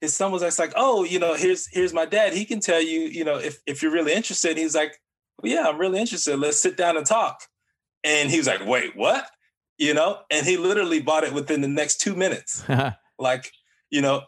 [0.01, 2.33] His son was like, "Oh, you know, here's here's my dad.
[2.33, 3.01] He can tell you.
[3.01, 4.99] You know, if if you're really interested." He's like,
[5.41, 6.37] well, "Yeah, I'm really interested.
[6.37, 7.41] Let's sit down and talk."
[8.03, 9.27] And he was like, "Wait, what?"
[9.77, 12.63] You know, and he literally bought it within the next two minutes.
[13.19, 13.51] like
[13.89, 14.23] you know,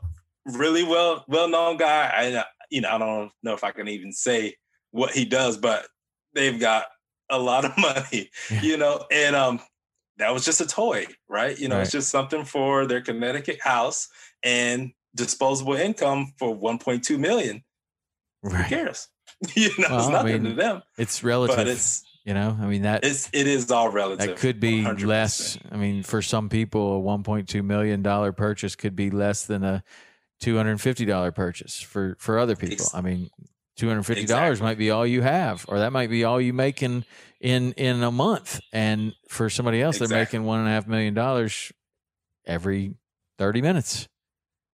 [0.45, 2.11] really well well known guy.
[2.13, 4.55] I you know I don't know if I can even say
[4.91, 5.87] what he does, but
[6.33, 6.85] they've got
[7.29, 8.29] a lot of money,
[8.61, 9.59] you know, and um
[10.17, 11.57] that was just a toy, right?
[11.59, 11.83] You know, right.
[11.83, 14.07] it's just something for their Connecticut house
[14.43, 17.63] and disposable income for 1.2 million.
[18.41, 18.65] Right.
[18.65, 19.09] Who cares?
[19.55, 20.81] you know, well, it's nothing I mean, to them.
[20.97, 21.57] It's relative.
[21.57, 24.27] But it's you know, I mean that it's it is all relative.
[24.27, 25.05] That could be 100%.
[25.05, 25.57] less.
[25.71, 29.45] I mean, for some people, a one point two million dollar purchase could be less
[29.45, 29.83] than a
[30.39, 32.85] two hundred and fifty dollar purchase for for other people.
[32.93, 33.29] I mean,
[33.75, 34.67] two hundred fifty dollars exactly.
[34.67, 37.05] might be all you have, or that might be all you make in
[37.39, 38.59] in in a month.
[38.73, 40.15] And for somebody else, exactly.
[40.15, 41.71] they're making one and a half million dollars
[42.45, 42.95] every
[43.37, 44.07] thirty minutes.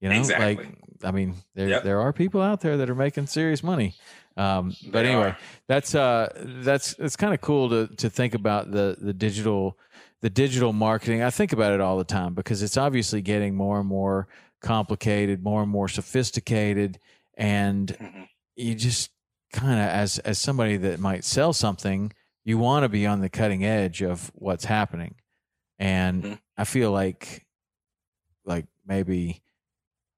[0.03, 0.55] You know, exactly.
[0.57, 0.67] like
[1.01, 1.83] I mean, there yep.
[1.83, 3.95] there are people out there that are making serious money.
[4.35, 5.37] Um, but anyway, are.
[5.69, 6.27] that's uh,
[6.61, 9.77] that's it's kind of cool to to think about the the digital
[10.19, 11.23] the digital marketing.
[11.23, 14.27] I think about it all the time because it's obviously getting more and more
[14.61, 16.99] complicated, more and more sophisticated,
[17.37, 18.23] and mm-hmm.
[18.57, 19.09] you just
[19.53, 22.11] kind of as as somebody that might sell something,
[22.43, 25.15] you want to be on the cutting edge of what's happening,
[25.79, 26.33] and mm-hmm.
[26.57, 27.45] I feel like
[28.45, 29.42] like maybe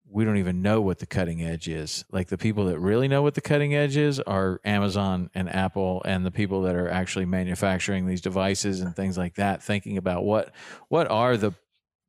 [0.10, 2.06] we don't even know what the cutting edge is.
[2.12, 6.02] Like the people that really know what the cutting edge is are Amazon and Apple
[6.06, 10.24] and the people that are actually manufacturing these devices and things like that, thinking about
[10.24, 10.54] what
[10.88, 11.54] what are the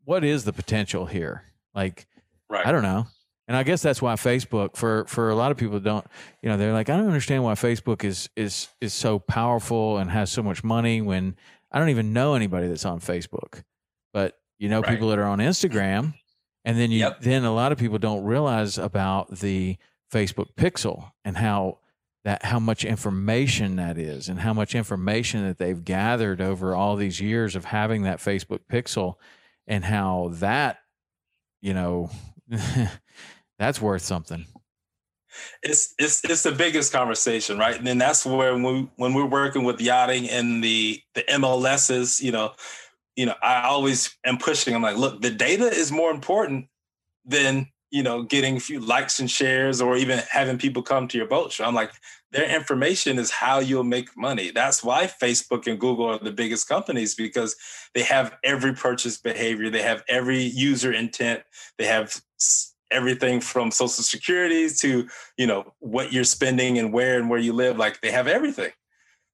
[0.05, 1.43] what is the potential here?
[1.75, 2.07] Like
[2.49, 2.67] right.
[2.67, 3.07] I don't know.
[3.49, 6.07] And I guess that's why Facebook for for a lot of people don't,
[6.43, 10.11] you know, they're like I don't understand why Facebook is is is so powerful and
[10.11, 11.37] has so much money when
[11.73, 13.63] I don't even know anybody that's on Facebook.
[14.13, 14.91] But you know right.
[14.91, 16.15] people that are on Instagram
[16.67, 17.21] and then you yep.
[17.21, 19.79] then a lot of people don't realize about the
[20.13, 21.79] Facebook Pixel and how
[22.25, 26.97] that how much information that is and how much information that they've gathered over all
[26.97, 29.15] these years of having that Facebook Pixel
[29.69, 30.81] and how that
[31.63, 32.11] you know
[33.59, 34.45] that's worth something
[35.63, 37.77] it's it's it's the biggest conversation, right?
[37.77, 42.23] And then that's where when we when we're working with yachting and the the MLSs,
[42.23, 42.53] you know,
[43.17, 44.75] you know, I always am pushing.
[44.75, 46.69] I'm like, look, the data is more important
[47.25, 51.19] than you know getting a few likes and shares or even having people come to
[51.19, 51.65] your boat show.
[51.65, 51.93] I'm like,
[52.31, 54.51] their information is how you'll make money.
[54.51, 57.57] That's why Facebook and Google are the biggest companies because
[57.95, 61.43] they have every purchase behavior, they have every user intent,
[61.79, 62.21] they have
[62.93, 67.55] everything from social security to you know what you're spending and where and where you
[67.55, 67.79] live.
[67.79, 68.73] Like they have everything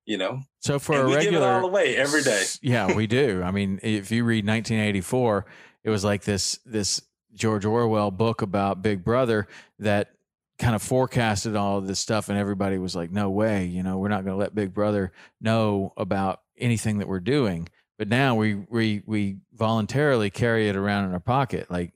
[0.05, 0.41] you know.
[0.61, 2.45] So for and a we regular, give it all away every day.
[2.61, 3.43] yeah, we do.
[3.43, 5.47] I mean, if you read 1984,
[5.85, 7.03] it was like this this
[7.35, 10.12] George Orwell book about Big Brother that
[10.59, 13.99] kind of forecasted all of this stuff, and everybody was like, "No way, you know,
[13.99, 18.35] we're not going to let Big Brother know about anything that we're doing." But now
[18.35, 21.93] we we we voluntarily carry it around in our pocket, like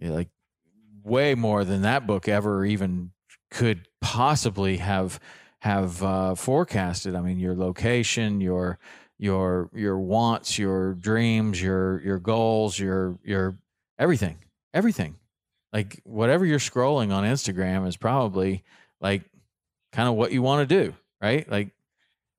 [0.00, 0.28] like
[1.02, 3.12] way more than that book ever even
[3.50, 5.20] could possibly have
[5.60, 7.14] have uh, forecasted.
[7.14, 8.78] I mean, your location, your
[9.18, 13.56] your your wants, your dreams, your your goals, your your
[13.98, 14.38] everything,
[14.74, 15.16] everything.
[15.72, 18.64] Like whatever you're scrolling on Instagram is probably
[19.00, 19.22] like
[19.92, 21.50] kind of what you want to do, right?
[21.50, 21.70] Like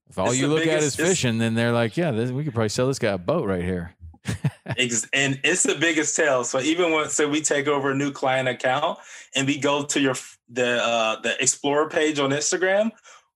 [0.09, 2.43] if all it's you look biggest, at is fishing, then they're like, yeah, this, we
[2.43, 3.95] could probably sell this guy a boat right here.
[5.13, 6.43] and it's the biggest tell.
[6.43, 8.99] So even when say we take over a new client account
[9.35, 10.15] and we go to your
[10.49, 12.91] the uh, the Explorer page on Instagram,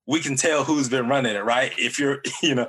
[0.08, 1.74] we can tell who's been running it, right?
[1.78, 2.68] If you're, you know,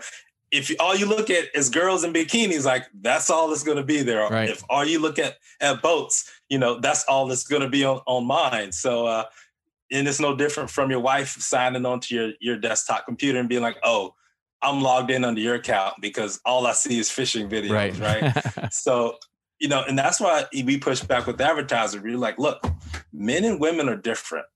[0.51, 3.79] if you, all you look at is girls in bikinis, like that's all that's going
[3.79, 4.29] to be there.
[4.29, 4.51] Right.
[4.51, 7.85] If all you look at at boats, you know, that's all that's going to be
[7.85, 8.73] on, on mine.
[8.73, 9.25] So, uh,
[9.91, 13.63] and it's no different from your wife signing onto your your desktop computer and being
[13.63, 14.15] like, "Oh,
[14.61, 17.99] I'm logged in under your account because all I see is fishing videos." Right.
[17.99, 18.73] Right.
[18.73, 19.17] so,
[19.63, 22.03] you know, and that's why we push back with advertisers.
[22.03, 22.61] We're like, "Look,
[23.13, 24.47] men and women are different.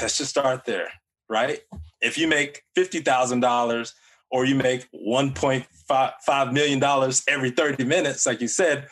[0.00, 0.92] Let's just start there,
[1.28, 1.60] right?
[2.02, 3.94] If you make fifty thousand dollars."
[4.32, 8.88] or you make 1.5 million dollars every 30 minutes like you said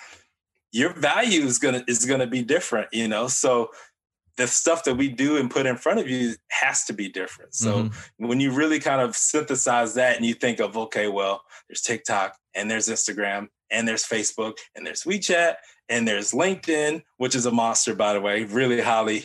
[0.70, 3.70] your value is gonna is gonna be different you know so
[4.36, 7.54] the stuff that we do and put in front of you has to be different
[7.54, 8.26] so mm-hmm.
[8.26, 12.36] when you really kind of synthesize that and you think of okay well there's tiktok
[12.54, 15.56] and there's instagram and there's facebook and there's wechat
[15.88, 19.24] and there's linkedin which is a monster by the way really highly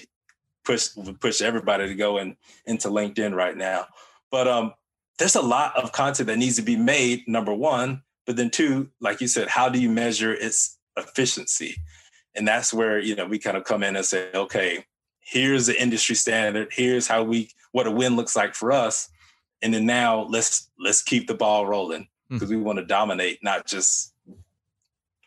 [0.63, 0.89] push
[1.19, 2.35] push everybody to go in,
[2.65, 3.85] into linkedin right now
[4.31, 4.73] but um
[5.17, 8.03] there's a lot of content that needs to be made, number one.
[8.25, 11.75] But then two, like you said, how do you measure its efficiency?
[12.35, 14.85] And that's where, you know, we kind of come in and say, okay,
[15.19, 16.69] here's the industry standard.
[16.71, 19.09] Here's how we what a win looks like for us.
[19.61, 22.57] And then now let's let's keep the ball rolling because mm-hmm.
[22.57, 24.13] we want to dominate, not just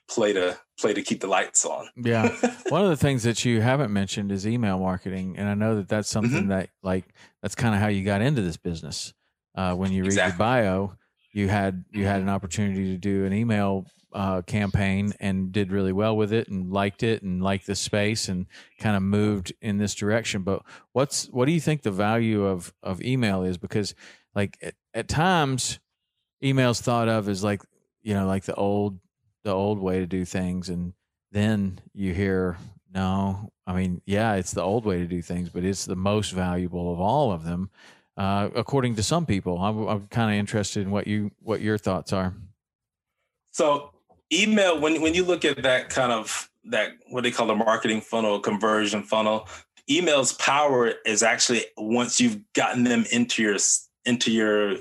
[0.09, 1.89] play to play to keep the lights on.
[1.97, 2.29] yeah.
[2.69, 5.89] One of the things that you haven't mentioned is email marketing, and I know that
[5.89, 6.49] that's something mm-hmm.
[6.49, 7.05] that like
[7.43, 9.13] that's kind of how you got into this business
[9.55, 10.33] uh, when you read exactly.
[10.33, 10.97] your bio,
[11.33, 15.93] you had you had an opportunity to do an email uh, campaign and did really
[15.93, 18.47] well with it and liked it and liked the space and
[18.79, 20.43] kind of moved in this direction.
[20.43, 23.59] But what's what do you think the value of of email is?
[23.59, 23.95] Because
[24.35, 25.81] like at, at times,
[26.43, 27.63] emails thought of as like
[28.03, 28.99] you know like the old
[29.45, 30.93] the old way to do things, and
[31.33, 32.59] then you hear
[32.95, 33.53] no.
[33.67, 36.93] I mean, yeah, it's the old way to do things, but it's the most valuable
[36.93, 37.71] of all of them
[38.19, 39.59] uh, according to some people.
[39.59, 42.35] I'm, I'm kind of interested in what you what your thoughts are.
[43.53, 43.93] So
[44.33, 48.01] email when when you look at that kind of that what they call a marketing
[48.01, 49.49] funnel, conversion funnel,
[49.89, 53.57] email's power is actually once you've gotten them into your
[54.05, 54.75] into your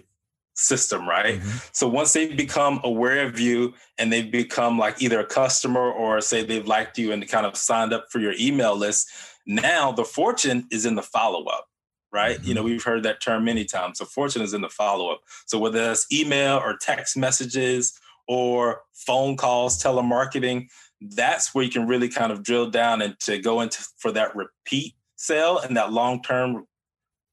[0.57, 1.39] system, right?
[1.39, 1.57] Mm-hmm.
[1.71, 6.19] So once they become aware of you and they've become like either a customer or
[6.21, 9.09] say they've liked you and kind of signed up for your email list,
[9.45, 11.67] now the fortune is in the follow up
[12.13, 12.37] right?
[12.37, 12.47] Mm-hmm.
[12.47, 12.69] You know, mm-hmm.
[12.71, 13.99] we've heard that term many times.
[13.99, 15.21] So fortune is in the follow up.
[15.45, 20.67] So whether that's email or text messages or phone calls, telemarketing,
[21.01, 24.35] that's where you can really kind of drill down and to go into for that
[24.35, 26.65] repeat sale and that long term,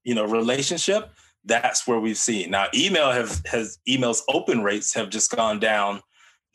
[0.03, 1.09] you know, relationship.
[1.45, 2.67] That's where we've seen now.
[2.73, 6.01] Email have has emails open rates have just gone down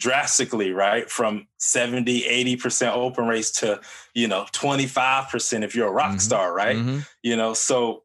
[0.01, 1.09] drastically, right?
[1.11, 2.23] From 70,
[2.57, 3.81] 80% open rates to,
[4.15, 6.19] you know, 25% if you're a rock mm-hmm.
[6.19, 6.77] star, right?
[6.77, 7.01] Mm-hmm.
[7.23, 8.05] You know, so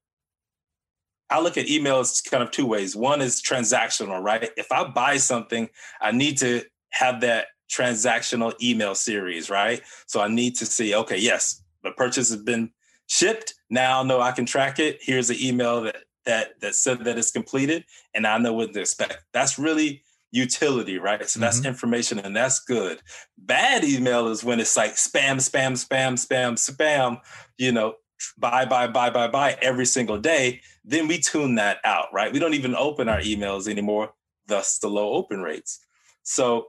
[1.29, 2.95] I look at emails kind of two ways.
[2.95, 4.49] One is transactional, right?
[4.57, 5.69] If I buy something,
[6.01, 9.81] I need to have that transactional email series, right?
[10.05, 12.71] So I need to see, okay, yes, the purchase has been
[13.07, 13.55] shipped.
[13.69, 14.99] Now I know I can track it.
[15.01, 18.81] Here's the email that that that said that it's completed, and I know what to
[18.81, 19.23] expect.
[19.33, 20.03] That's really
[20.35, 21.27] utility, right?
[21.29, 21.67] So that's mm-hmm.
[21.67, 22.99] information and that's good.
[23.37, 27.19] Bad email is when it's like spam, spam, spam, spam, spam,
[27.57, 27.95] you know,
[28.37, 32.33] buy, buy, buy, buy, buy every single day, then we tune that out, right?
[32.33, 34.13] We don't even open our emails anymore,
[34.47, 35.79] thus the low open rates.
[36.23, 36.67] So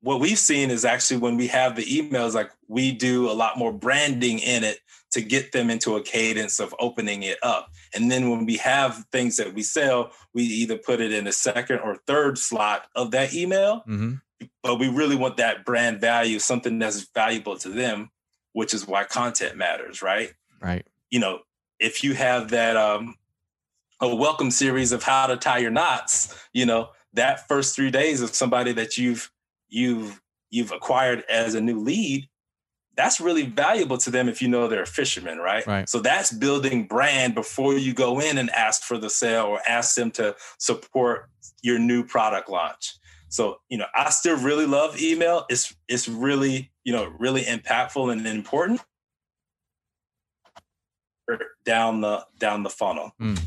[0.00, 3.58] what we've seen is actually when we have the emails, like we do a lot
[3.58, 4.78] more branding in it
[5.12, 7.70] to get them into a cadence of opening it up.
[7.94, 11.32] And then when we have things that we sell, we either put it in the
[11.32, 13.78] second or third slot of that email.
[13.80, 14.14] Mm-hmm.
[14.62, 18.10] But we really want that brand value, something that's valuable to them
[18.52, 20.32] which is why content matters, right?
[20.60, 20.86] Right.
[21.10, 21.40] You know,
[21.78, 23.16] if you have that um
[24.00, 28.22] a welcome series of how to tie your knots, you know, that first 3 days
[28.22, 29.30] of somebody that you've
[29.68, 32.28] you've you've acquired as a new lead,
[32.96, 35.66] that's really valuable to them if you know they're a fisherman, right?
[35.66, 35.88] right?
[35.88, 39.94] So that's building brand before you go in and ask for the sale or ask
[39.94, 41.30] them to support
[41.62, 42.94] your new product launch.
[43.28, 45.46] So, you know, I still really love email.
[45.48, 48.82] It's it's really, you know, really impactful and important
[51.64, 53.12] down the down the funnel.
[53.20, 53.40] Mm.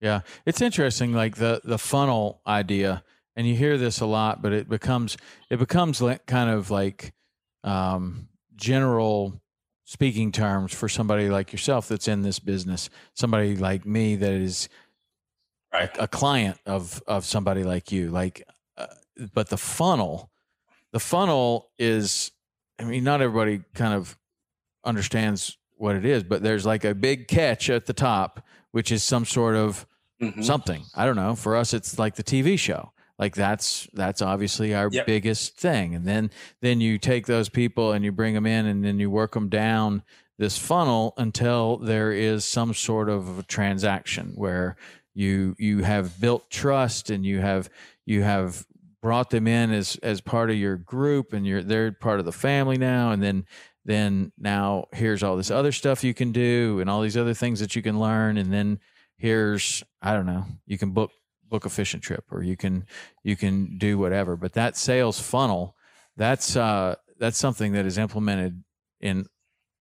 [0.00, 0.20] Yeah.
[0.46, 3.04] It's interesting like the the funnel idea
[3.36, 5.16] and you hear this a lot but it becomes
[5.50, 7.12] it becomes like kind of like
[7.64, 8.29] um
[8.60, 9.40] general
[9.84, 14.68] speaking terms for somebody like yourself that's in this business, somebody like me that is
[15.72, 15.96] right.
[15.96, 18.10] a, a client of of somebody like you.
[18.10, 18.46] Like
[19.34, 20.30] but the funnel,
[20.92, 22.32] the funnel is,
[22.78, 24.16] I mean, not everybody kind of
[24.84, 29.02] understands what it is, but there's like a big catch at the top, which is
[29.02, 29.86] some sort of
[30.20, 30.42] mm-hmm.
[30.42, 30.84] something.
[30.94, 31.34] I don't know.
[31.34, 32.92] For us, it's like the TV show.
[33.20, 35.06] Like that's that's obviously our yep.
[35.06, 35.94] biggest thing.
[35.94, 36.30] And then
[36.62, 39.50] then you take those people and you bring them in, and then you work them
[39.50, 40.02] down
[40.38, 44.74] this funnel until there is some sort of transaction where
[45.14, 47.68] you you have built trust and you have
[48.06, 48.64] you have
[49.02, 52.32] brought them in as as part of your group and you're they're part of the
[52.32, 53.44] family now and then
[53.84, 57.60] then now here's all this other stuff you can do and all these other things
[57.60, 58.78] that you can learn and then
[59.18, 61.10] here's i don't know you can book
[61.50, 62.86] book a fishing trip or you can
[63.22, 64.36] you can do whatever.
[64.36, 65.76] But that sales funnel
[66.16, 68.62] that's uh that's something that is implemented
[69.00, 69.26] in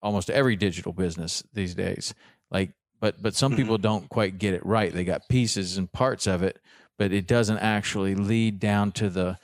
[0.02, 2.14] almost every digital business these days.
[2.52, 3.62] Like but but some mm-hmm.
[3.62, 4.94] people don't quite get it right.
[4.94, 6.60] They got pieces and parts of it
[6.98, 9.38] but it doesn't actually lead down to the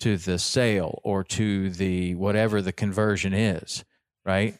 [0.00, 3.84] to the sale or to the whatever the conversion is
[4.24, 4.56] right?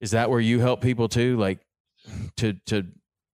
[0.00, 1.36] Is that where you help people too?
[1.36, 1.60] Like
[2.36, 2.86] to to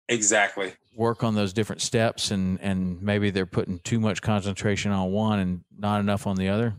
[0.08, 5.10] exactly work on those different steps and and maybe they're putting too much concentration on
[5.10, 6.74] one and not enough on the other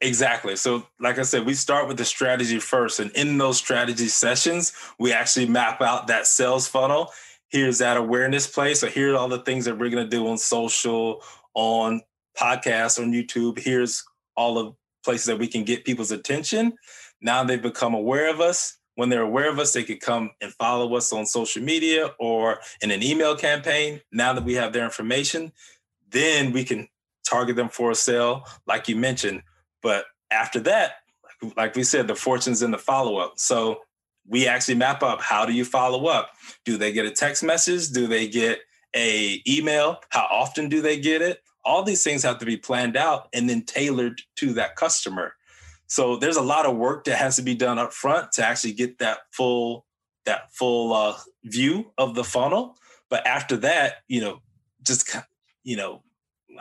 [0.00, 0.56] Exactly.
[0.56, 2.98] So, like I said, we start with the strategy first.
[2.98, 7.12] And in those strategy sessions, we actually map out that sales funnel
[7.52, 10.26] here's that awareness place So here are all the things that we're going to do
[10.26, 11.22] on social,
[11.54, 12.00] on
[12.36, 13.58] podcasts, on YouTube.
[13.58, 14.02] Here's
[14.36, 14.72] all the
[15.04, 16.72] places that we can get people's attention.
[17.20, 18.78] Now they've become aware of us.
[18.94, 22.60] When they're aware of us, they could come and follow us on social media or
[22.82, 24.00] in an email campaign.
[24.12, 25.52] Now that we have their information,
[26.10, 26.88] then we can
[27.28, 29.42] target them for a sale, like you mentioned.
[29.82, 30.96] But after that,
[31.56, 33.34] like we said, the fortune's in the follow up.
[33.36, 33.80] So
[34.28, 36.30] we actually map up how do you follow up
[36.64, 38.60] do they get a text message do they get
[38.94, 42.96] a email how often do they get it all these things have to be planned
[42.96, 45.34] out and then tailored to that customer
[45.92, 48.72] so there's a lot of work that has to be done up front to actually
[48.72, 49.84] get that full
[50.24, 52.76] that full uh, view of the funnel
[53.10, 54.40] but after that you know
[54.82, 55.14] just
[55.64, 56.02] you know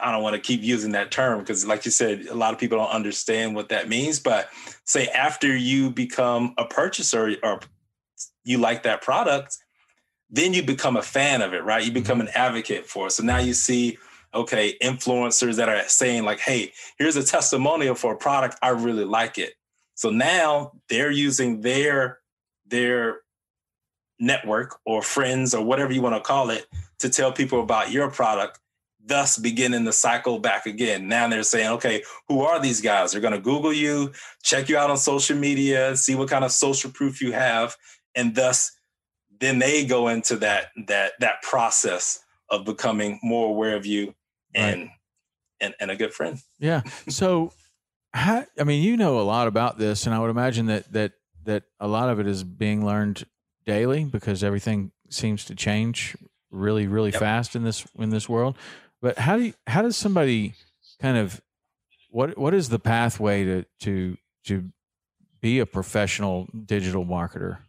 [0.02, 2.60] I don't want to keep using that term because, like you said, a lot of
[2.60, 4.20] people don't understand what that means.
[4.20, 4.50] But
[4.86, 7.60] say after you become a purchaser or
[8.46, 9.58] you like that product,
[10.30, 11.84] then you become a fan of it, right?
[11.84, 12.28] You become mm-hmm.
[12.28, 13.12] an advocate for it.
[13.12, 13.98] So now you see,
[14.34, 18.58] okay, influencers that are saying, like, hey, here's a testimonial for a product.
[18.62, 19.54] I really like it.
[19.96, 22.20] So now they're using their
[22.66, 23.20] their
[24.20, 26.66] network or friends or whatever you want to call it
[27.00, 28.60] to tell people about your product
[29.04, 31.08] thus beginning the cycle back again.
[31.08, 33.12] Now they're saying, okay, who are these guys?
[33.12, 34.12] They're going to Google you,
[34.44, 37.76] check you out on social media, see what kind of social proof you have,
[38.16, 38.72] and thus
[39.40, 44.14] then they go into that that that process of becoming more aware of you
[44.54, 44.92] and right.
[45.60, 46.40] and, and a good friend.
[46.60, 46.82] Yeah.
[47.10, 47.54] So
[48.14, 51.14] how, I mean, you know a lot about this, and I would imagine that that
[51.44, 53.26] that a lot of it is being learned
[53.66, 56.16] daily because everything seems to change
[56.52, 57.20] really really yep.
[57.20, 58.58] fast in this in this world
[59.02, 60.54] but how do you, how does somebody
[61.02, 61.42] kind of
[62.10, 64.72] what what is the pathway to to to
[65.42, 67.60] be a professional digital marketer?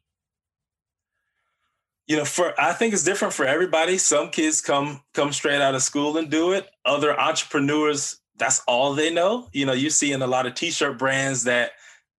[2.06, 3.96] You know, for I think it's different for everybody.
[3.98, 6.68] Some kids come come straight out of school and do it.
[6.84, 9.48] Other entrepreneurs, that's all they know.
[9.52, 11.72] You know, you see in a lot of t-shirt brands that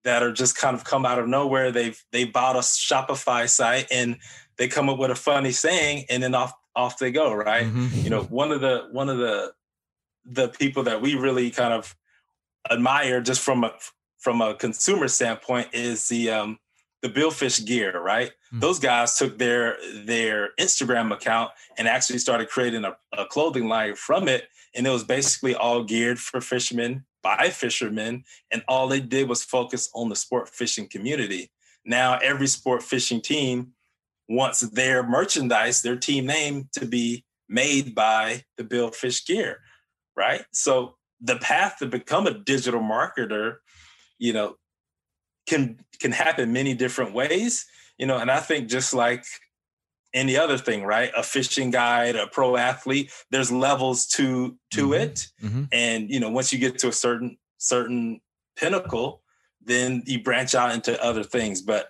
[0.03, 1.71] that are just kind of come out of nowhere.
[1.71, 4.17] They've they bought a Shopify site and
[4.57, 7.65] they come up with a funny saying, and then off off they go, right?
[7.65, 8.01] Mm-hmm.
[8.01, 9.53] You know, one of the one of the
[10.25, 11.95] the people that we really kind of
[12.69, 13.73] admire just from a
[14.19, 16.59] from a consumer standpoint is the um
[17.01, 18.31] the Billfish gear, right?
[18.53, 18.59] Mm-hmm.
[18.59, 23.95] Those guys took their their Instagram account and actually started creating a, a clothing line
[23.95, 24.47] from it.
[24.75, 28.25] And it was basically all geared for fishermen by fishermen.
[28.51, 31.51] And all they did was focus on the sport fishing community.
[31.85, 33.73] Now every sport fishing team
[34.29, 39.59] wants their merchandise, their team name to be made by the Billfish gear,
[40.15, 40.45] right?
[40.51, 43.57] So the path to become a digital marketer,
[44.19, 44.55] you know,
[45.47, 47.65] can can happen many different ways,
[47.97, 49.23] you know, and I think just like
[50.13, 51.11] any other thing, right?
[51.17, 54.93] A fishing guide, a pro athlete, there's levels to to mm-hmm.
[54.93, 55.27] it.
[55.41, 55.63] Mm-hmm.
[55.71, 58.21] And you know, once you get to a certain certain
[58.55, 59.21] pinnacle,
[59.61, 61.61] then you branch out into other things.
[61.61, 61.87] But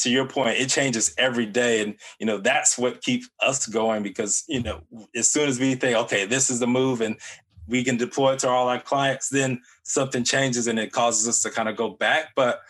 [0.00, 1.82] to your point, it changes every day.
[1.82, 4.82] And, you know, that's what keeps us going because, you know,
[5.14, 7.16] as soon as we think, okay, this is the move and
[7.66, 11.42] we can deploy it to all our clients, then something changes and it causes us
[11.42, 12.32] to kind of go back.
[12.36, 12.60] But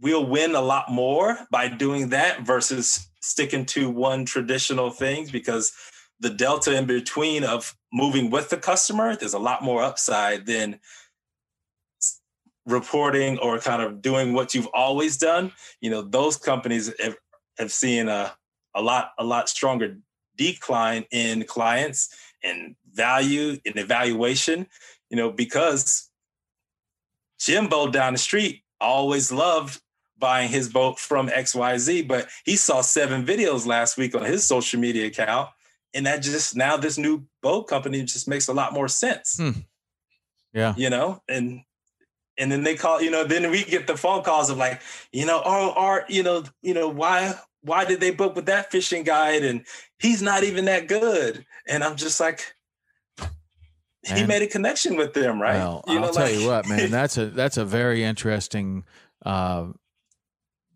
[0.00, 5.72] we'll win a lot more by doing that versus sticking to one traditional things because
[6.20, 10.78] the delta in between of moving with the customer, there's a lot more upside than
[12.66, 17.16] reporting or kind of doing what you've always done, you know, those companies have,
[17.58, 18.32] have seen a,
[18.74, 19.96] a lot, a lot stronger
[20.36, 24.66] decline in clients and value and evaluation,
[25.10, 26.10] you know, because
[27.38, 29.80] Jimbo down the street always loved
[30.20, 34.78] buying his boat from XYZ, but he saw seven videos last week on his social
[34.78, 35.48] media account.
[35.92, 39.36] And that just now this new boat company just makes a lot more sense.
[39.38, 39.60] Hmm.
[40.52, 40.74] Yeah.
[40.76, 41.62] You know, and
[42.38, 44.80] and then they call, you know, then we get the phone calls of like,
[45.12, 48.70] you know, oh, Art, you know, you know, why why did they book with that
[48.70, 49.44] fishing guide?
[49.44, 49.64] And
[49.98, 51.44] he's not even that good.
[51.68, 52.54] And I'm just like,
[53.18, 54.16] man.
[54.16, 55.56] he made a connection with them, right?
[55.56, 58.84] Well, you know, I'll tell you what, man, that's a that's a very interesting
[59.24, 59.66] uh,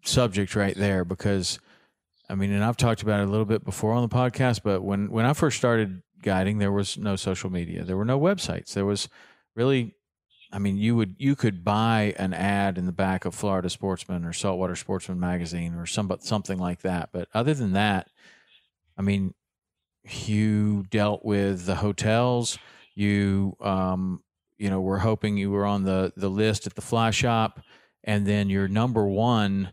[0.04, 1.58] subject right there because
[2.28, 4.82] I mean, and I've talked about it a little bit before on the podcast, but
[4.82, 8.72] when when I first started guiding, there was no social media, there were no websites,
[8.72, 9.08] there was
[9.54, 9.94] really
[10.54, 14.24] I mean, you would you could buy an ad in the back of Florida Sportsman
[14.24, 17.10] or Saltwater Sportsman magazine or some something like that.
[17.12, 18.08] But other than that,
[18.96, 19.34] I mean,
[20.04, 22.56] you dealt with the hotels.
[22.94, 24.22] You um,
[24.56, 27.60] you know, were hoping you were on the the list at the fly shop,
[28.04, 29.72] and then your number one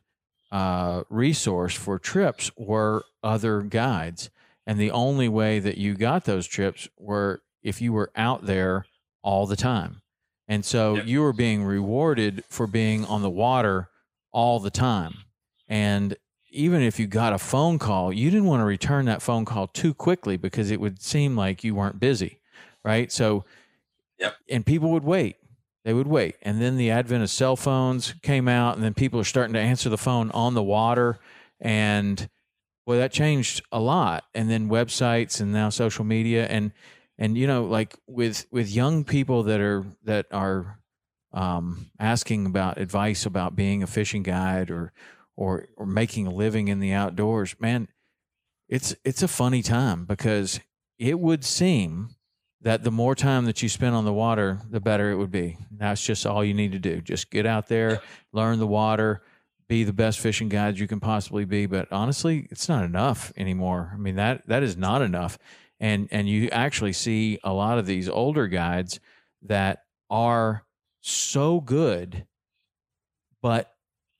[0.52, 4.30] uh, resource for trips were other guides.
[4.68, 8.86] And the only way that you got those trips were if you were out there
[9.22, 10.02] all the time.
[10.48, 11.08] And so yep.
[11.08, 13.90] you were being rewarded for being on the water
[14.32, 15.14] all the time.
[15.68, 16.18] And
[16.50, 19.68] even if you got a phone call, you didn't want to return that phone call
[19.68, 22.40] too quickly because it would seem like you weren't busy.
[22.84, 23.12] Right.
[23.12, 23.46] So,
[24.20, 24.36] yep.
[24.50, 25.38] and people would wait.
[25.84, 26.36] They would wait.
[26.42, 29.60] And then the advent of cell phones came out, and then people are starting to
[29.60, 31.20] answer the phone on the water.
[31.60, 32.30] And
[32.86, 34.26] well, that changed a lot.
[34.36, 36.46] And then websites and now social media.
[36.48, 36.72] And
[37.22, 40.80] and you know like with with young people that are that are
[41.32, 44.92] um, asking about advice about being a fishing guide or
[45.38, 47.88] or or making a living in the outdoors man
[48.68, 50.60] it's it's a funny time because
[50.98, 52.10] it would seem
[52.62, 55.58] that the more time that you spend on the water the better it would be.
[55.72, 57.02] That's just all you need to do.
[57.02, 58.02] Just get out there
[58.32, 59.22] learn the water
[59.68, 61.66] be the best fishing guide you can possibly be.
[61.66, 63.92] But honestly it's not enough anymore.
[63.94, 65.38] I mean that that is not enough.
[65.80, 69.00] And and you actually see a lot of these older guides
[69.44, 70.66] that are
[71.02, 72.26] so good
[73.42, 73.74] but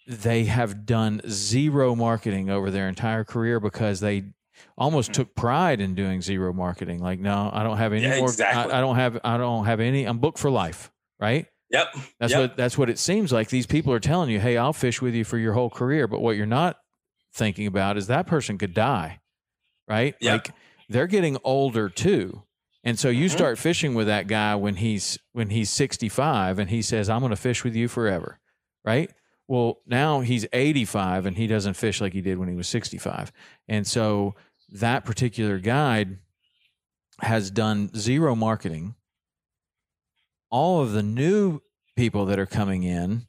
[0.08, 4.24] they have done zero marketing over their entire career because they
[4.78, 8.30] almost took pride in doing zero marketing like no i don't have any yeah, more
[8.30, 8.72] exactly.
[8.74, 11.88] I, I, don't have i don't have any i'm booked for life right yep
[12.20, 12.42] that's yep.
[12.42, 15.14] what that's what it seems like these people are telling you hey i'll fish with
[15.14, 16.78] you for your whole career but what you're not
[17.34, 19.20] thinking about is that person could die
[19.88, 20.48] right yep.
[20.48, 20.56] like
[20.92, 22.44] they're getting older too.
[22.84, 23.38] And so you mm-hmm.
[23.38, 27.30] start fishing with that guy when he's when he's 65 and he says I'm going
[27.30, 28.40] to fish with you forever,
[28.84, 29.12] right?
[29.48, 33.32] Well, now he's 85 and he doesn't fish like he did when he was 65.
[33.68, 34.36] And so
[34.72, 36.18] that particular guide
[37.20, 38.96] has done zero marketing.
[40.50, 41.62] All of the new
[41.96, 43.28] people that are coming in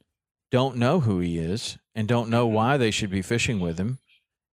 [0.51, 2.55] don't know who he is and don't know mm-hmm.
[2.55, 3.99] why they should be fishing with him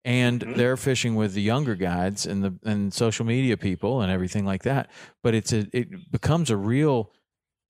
[0.05, 0.55] and mm-hmm.
[0.55, 4.63] they're fishing with the younger guides and the and social media people and everything like
[4.63, 4.91] that
[5.23, 7.11] but it's a it becomes a real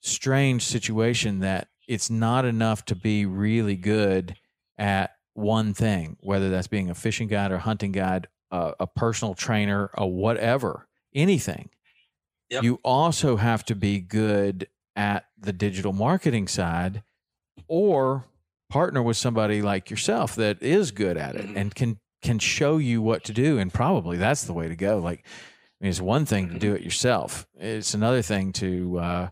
[0.00, 4.36] strange situation that it's not enough to be really good
[4.78, 9.34] at one thing whether that's being a fishing guide or hunting guide uh, a personal
[9.34, 11.70] trainer a whatever anything
[12.48, 12.62] yep.
[12.62, 17.02] you also have to be good at the digital marketing side
[17.68, 18.24] or
[18.68, 21.56] partner with somebody like yourself that is good at it mm-hmm.
[21.56, 24.98] and can can show you what to do and probably that's the way to go
[24.98, 25.24] like
[25.80, 29.28] I mean, it's one thing to do it yourself it's another thing to uh,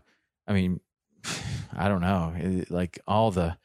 [0.47, 0.79] i mean
[1.77, 3.57] i don't know it, like all the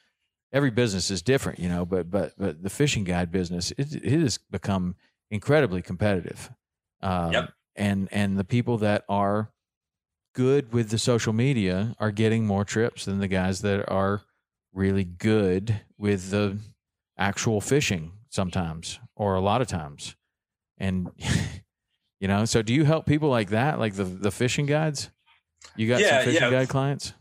[0.52, 4.20] every business is different you know but but but the fishing guide business it, it
[4.20, 4.94] has become
[5.30, 6.50] incredibly competitive
[7.02, 7.52] um, yep.
[7.76, 9.50] and and the people that are
[10.34, 14.22] good with the social media are getting more trips than the guys that are
[14.72, 16.58] really good with the
[17.16, 20.16] actual fishing sometimes or a lot of times.
[20.78, 21.10] And
[22.20, 25.10] you know, so do you help people like that, like the the fishing guides?
[25.76, 26.50] You got yeah, some fishing yeah.
[26.50, 27.14] guide clients?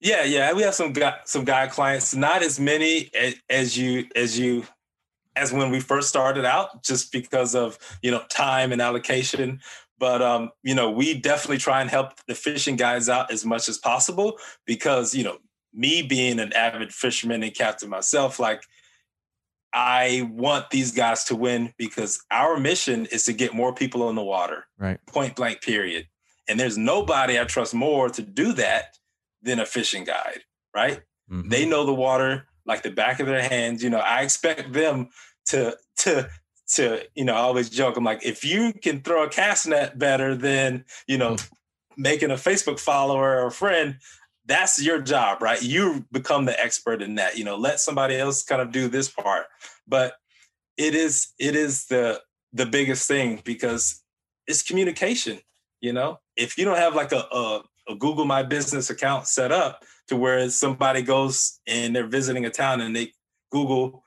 [0.00, 2.14] Yeah, yeah, we have some guy, some guide clients.
[2.14, 3.10] Not as many
[3.50, 4.64] as you as you
[5.38, 9.60] as when we first started out, just because of you know time and allocation.
[9.98, 13.68] But um, you know, we definitely try and help the fishing guys out as much
[13.68, 15.38] as possible because you know,
[15.72, 18.62] me being an avid fisherman and captain myself, like
[19.72, 24.14] I want these guys to win because our mission is to get more people on
[24.14, 24.66] the water.
[24.78, 24.98] Right.
[25.06, 26.06] Point blank, period.
[26.48, 28.96] And there's nobody I trust more to do that
[29.42, 30.40] than a fishing guide.
[30.74, 31.02] Right.
[31.30, 31.48] Mm-hmm.
[31.48, 33.82] They know the water like the back of their hands.
[33.82, 35.08] You know, I expect them
[35.48, 36.28] to to
[36.74, 37.96] to you know I always joke.
[37.96, 42.02] I'm like, if you can throw a cast net better than you know mm-hmm.
[42.02, 43.98] making a Facebook follower or a friend,
[44.46, 45.62] that's your job, right?
[45.62, 47.36] You become the expert in that.
[47.36, 49.46] You know, let somebody else kind of do this part.
[49.86, 50.14] But
[50.76, 52.20] it is it is the
[52.52, 54.02] the biggest thing because
[54.46, 55.40] it's communication.
[55.80, 59.52] You know, if you don't have like a, a, a Google My Business account set
[59.52, 63.12] up to where somebody goes and they're visiting a town and they
[63.52, 64.02] Google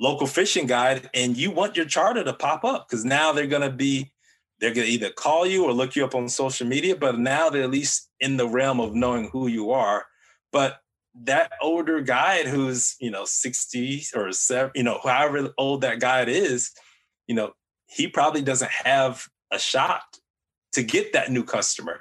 [0.00, 3.62] local fishing guide and you want your charter to pop up because now they're going
[3.62, 4.10] to be
[4.60, 7.48] they're going to either call you or look you up on social media but now
[7.48, 10.06] they're at least in the realm of knowing who you are.
[10.52, 10.78] But
[11.22, 16.28] that older guide who's you know 60 or 7 you know however old that guide
[16.28, 16.70] is
[17.26, 17.52] you know
[17.86, 20.02] he probably doesn't have a shot
[20.72, 22.00] to get that new customer.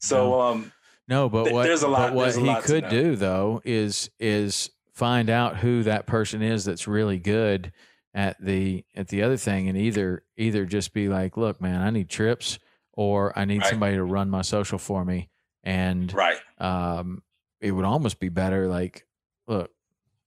[0.00, 0.72] So um
[1.08, 4.70] no but th- what, there's a lot but what he could do though is is
[4.92, 7.72] find out who that person is that's really good
[8.14, 11.90] at the at the other thing and either either just be like look man i
[11.90, 12.58] need trips
[12.92, 13.70] or i need right.
[13.70, 15.30] somebody to run my social for me
[15.64, 17.22] and right um
[17.60, 19.06] it would almost be better like
[19.46, 19.70] look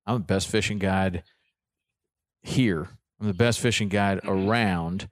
[0.07, 1.23] i'm the best fishing guide
[2.41, 2.87] here
[3.19, 4.49] i'm the best fishing guide mm-hmm.
[4.49, 5.07] around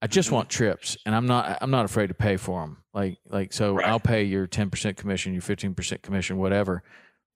[0.00, 0.36] i just mm-hmm.
[0.36, 3.74] want trips and i'm not i'm not afraid to pay for them like like so
[3.74, 3.86] right.
[3.86, 6.82] i'll pay your 10% commission your 15% commission whatever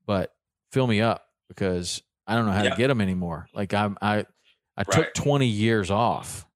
[0.06, 0.32] but
[0.70, 2.70] fill me up because I don't know how yeah.
[2.70, 3.48] to get them anymore.
[3.54, 4.24] Like I'm, I
[4.76, 4.90] I right.
[4.90, 6.46] took 20 years off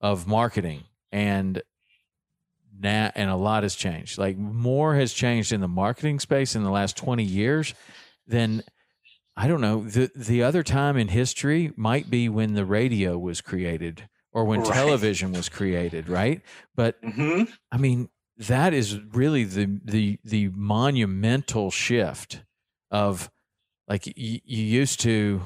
[0.00, 1.62] of marketing and
[2.80, 4.18] now and a lot has changed.
[4.18, 7.74] Like more has changed in the marketing space in the last 20 years
[8.26, 8.62] than
[9.36, 9.84] I don't know.
[9.84, 14.60] The the other time in history might be when the radio was created or when
[14.60, 14.72] right.
[14.72, 16.42] television was created, right?
[16.74, 17.44] But mm-hmm.
[17.70, 18.08] I mean,
[18.38, 22.42] that is really the the the monumental shift
[22.90, 23.30] of
[23.88, 25.40] like you, you used to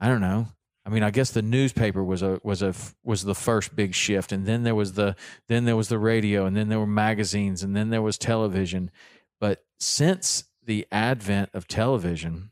[0.00, 0.48] i don't know.
[0.84, 2.74] I mean i guess the newspaper was a was a
[3.04, 5.14] was the first big shift and then there was the
[5.48, 8.90] then there was the radio and then there were magazines and then there was television.
[9.38, 12.50] But since the advent of television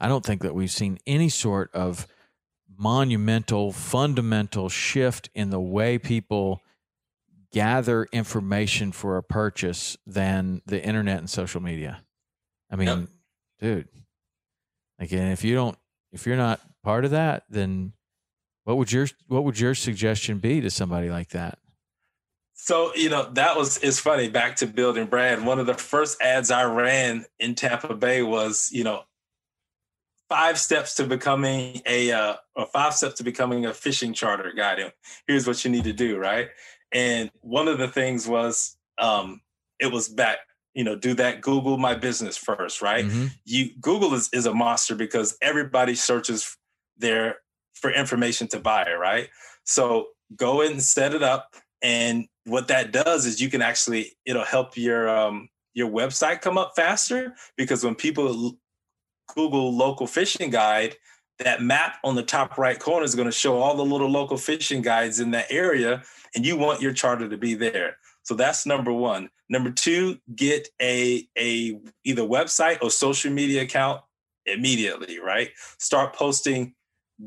[0.00, 2.06] i don't think that we've seen any sort of
[2.78, 6.62] monumental fundamental shift in the way people
[7.52, 12.02] gather information for a purchase than the internet and social media.
[12.70, 13.08] I mean yep
[13.62, 13.88] dude.
[14.98, 15.78] Again, if you don't,
[16.12, 17.92] if you're not part of that, then
[18.64, 21.58] what would your what would your suggestion be to somebody like that?
[22.54, 24.28] So you know that was it's funny.
[24.28, 25.46] Back to building brand.
[25.46, 29.04] One of the first ads I ran in Tampa Bay was you know
[30.28, 34.92] five steps to becoming a uh, or five steps to becoming a fishing charter guide.
[35.26, 36.48] Here's what you need to do, right?
[36.92, 39.40] And one of the things was um,
[39.80, 40.38] it was back
[40.74, 43.04] you know do that google my business first right?
[43.04, 43.26] Mm-hmm.
[43.44, 46.56] you google is, is a monster because everybody searches
[46.96, 47.36] there
[47.74, 49.28] for information to buy right?
[49.64, 54.44] So go and set it up and what that does is you can actually it'll
[54.44, 58.56] help your um your website come up faster because when people
[59.34, 60.96] google local fishing guide
[61.38, 64.36] that map on the top right corner is going to show all the little local
[64.36, 66.02] fishing guides in that area
[66.34, 69.28] and you want your charter to be there so that's number one.
[69.48, 74.00] Number two, get a a either website or social media account
[74.46, 75.50] immediately, right?
[75.78, 76.74] Start posting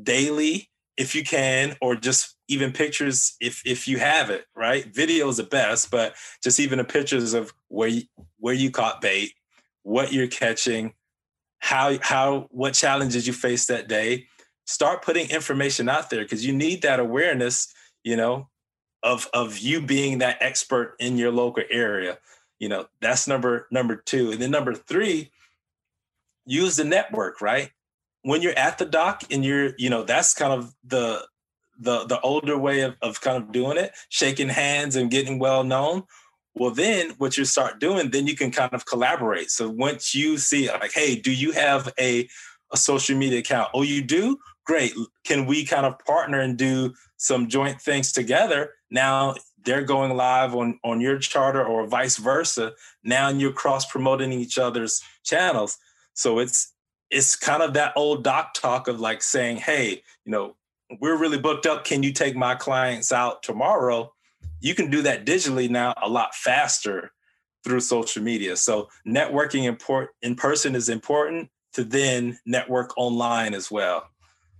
[0.02, 4.86] daily if you can, or just even pictures if if you have it, right?
[4.94, 8.02] Video is the best, but just even the pictures of where you,
[8.38, 9.32] where you caught bait,
[9.82, 10.94] what you're catching,
[11.58, 14.26] how how what challenges you faced that day.
[14.66, 17.72] Start putting information out there because you need that awareness,
[18.02, 18.48] you know,
[19.02, 22.18] of of you being that expert in your local area
[22.58, 24.30] you know that's number number two.
[24.30, 25.30] And then number three
[26.44, 27.70] use the network right?
[28.22, 31.26] When you're at the dock and you're you know that's kind of the
[31.78, 35.64] the the older way of, of kind of doing it shaking hands and getting well
[35.64, 36.04] known.
[36.54, 39.50] Well then what you start doing then you can kind of collaborate.
[39.50, 42.28] So once you see like hey do you have a
[42.72, 43.68] a social media account?
[43.74, 44.92] Oh you do great.
[45.24, 48.72] Can we kind of partner and do some joint things together?
[48.90, 52.72] Now they're going live on on your charter or vice versa.
[53.02, 55.78] Now you're cross promoting each other's channels.
[56.14, 56.72] So it's
[57.10, 60.56] it's kind of that old dock talk of like saying hey you know
[61.00, 61.84] we're really booked up.
[61.84, 64.12] Can you take my clients out tomorrow?
[64.60, 67.12] You can do that digitally now a lot faster
[67.64, 68.56] through social media.
[68.56, 74.08] So networking import in person is important to then network online as well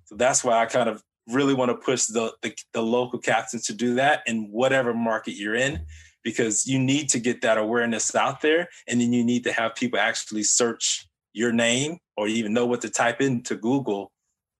[0.06, 3.64] so that's why i kind of really want to push the, the, the local captains
[3.64, 5.84] to do that in whatever market you're in
[6.22, 9.74] because you need to get that awareness out there and then you need to have
[9.74, 14.12] people actually search your name or even know what to type into Google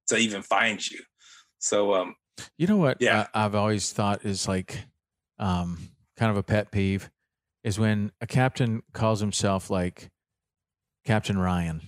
[0.09, 0.99] to even find you.
[1.59, 2.17] So, um,
[2.59, 2.99] you know what?
[3.01, 3.27] Yeah.
[3.33, 4.77] I, I've always thought is like,
[5.39, 5.79] um,
[6.17, 7.11] kind of a pet peeve
[7.63, 10.11] is when a captain calls himself like
[11.05, 11.81] Captain Ryan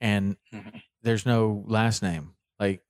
[0.00, 0.80] and Mhm.
[1.02, 2.34] there's no last name.
[2.62, 2.80] Like,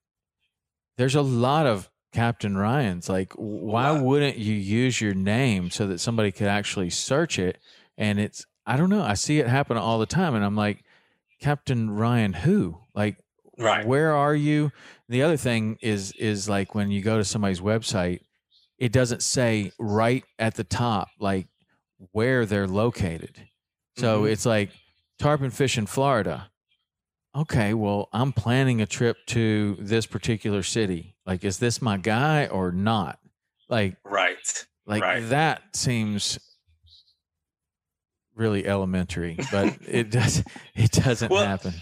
[0.97, 3.09] there's a lot of Captain Ryan's.
[3.09, 7.57] Like, why wouldn't you use your name so that somebody could actually search it?
[7.97, 9.01] And it's, I don't know.
[9.01, 10.35] I see it happen all the time.
[10.35, 10.83] And I'm like,
[11.41, 12.77] Captain Ryan, who?
[12.93, 13.17] Like,
[13.57, 13.83] right.
[13.85, 14.71] where are you?
[15.09, 18.19] The other thing is, is like when you go to somebody's website,
[18.77, 21.47] it doesn't say right at the top, like
[22.11, 23.47] where they're located.
[23.97, 24.31] So Mhm.
[24.31, 24.69] it's like
[25.17, 26.51] tarpon fish in Florida.
[27.35, 31.15] Okay, well, I'm planning a trip to this particular city.
[31.25, 33.19] Like, is this my guy or not?
[33.69, 34.65] Like, Right.
[34.85, 35.21] like Right.
[35.29, 36.37] that seems
[38.35, 40.43] really elementary, but it does
[40.75, 41.73] it doesn't Well, happen.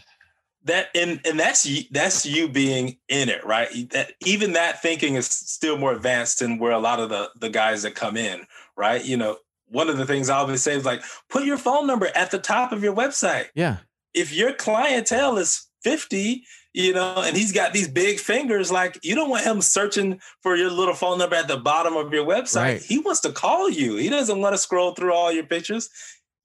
[0.64, 5.16] that and and that's you, that's you being in it right that even that thinking
[5.16, 8.46] is still more advanced than where a lot of the the guys that come in
[8.78, 9.38] right you know
[9.70, 12.38] one of the things i always say is like put your phone number at the
[12.38, 13.78] top of your website Yeah.
[14.14, 16.44] If your clientele is 50
[16.74, 20.56] you know and he's got these big fingers like you don't want him searching for
[20.56, 22.56] your little phone number at the bottom of your website.
[22.56, 22.82] Right.
[22.82, 23.98] he wants to call you.
[23.98, 25.90] He doesn't want to scroll through all your pictures.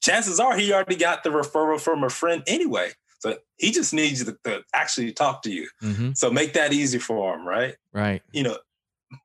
[0.02, 2.90] Chances are he already got the referral from a friend anyway.
[3.20, 5.68] So he just needs to, to actually talk to you.
[5.80, 7.76] Hmm so make that easy for him right?
[7.92, 8.22] Right.
[8.32, 8.56] you know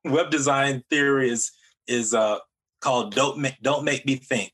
[0.04, 1.50] web design theory is
[1.88, 2.38] is uh
[2.80, 4.52] called don't make don't make me think.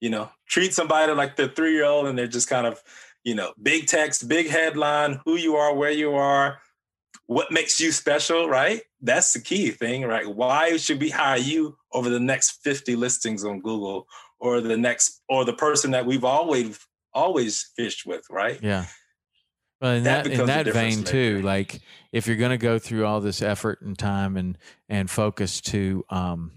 [0.00, 2.82] You know treat somebody like the three year old and they're just kind of
[3.26, 6.58] you know big text big headline who you are where you are
[7.26, 8.82] what makes you special right?
[9.00, 10.26] That's the key thing right?
[10.26, 14.06] Why should we hire you over the next 50 listings on google
[14.38, 16.78] or the next or the person that we've always
[17.12, 18.60] always fished with right?
[18.62, 18.86] Yeah.
[19.80, 21.80] Well, in That that, in that vein too, like
[22.12, 24.56] if you're going to go through all this effort and time and
[24.88, 26.52] and focus to um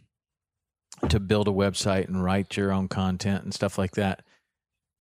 [1.09, 4.23] to build a website and write your own content and stuff like that,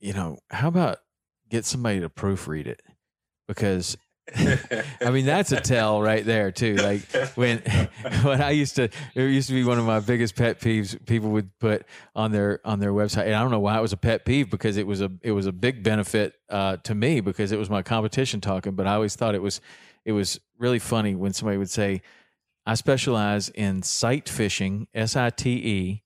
[0.00, 0.98] you know, how about
[1.48, 2.82] get somebody to proofread it?
[3.46, 3.96] Because
[5.00, 6.74] I mean, that's a tell right there too.
[6.76, 7.00] Like
[7.34, 7.58] when
[8.22, 11.04] when I used to, it used to be one of my biggest pet peeves.
[11.06, 11.84] People would put
[12.14, 14.50] on their on their website, and I don't know why it was a pet peeve
[14.50, 17.70] because it was a it was a big benefit uh, to me because it was
[17.70, 18.74] my competition talking.
[18.74, 19.60] But I always thought it was
[20.04, 22.02] it was really funny when somebody would say,
[22.66, 26.02] "I specialize in sight fishing, S I T E."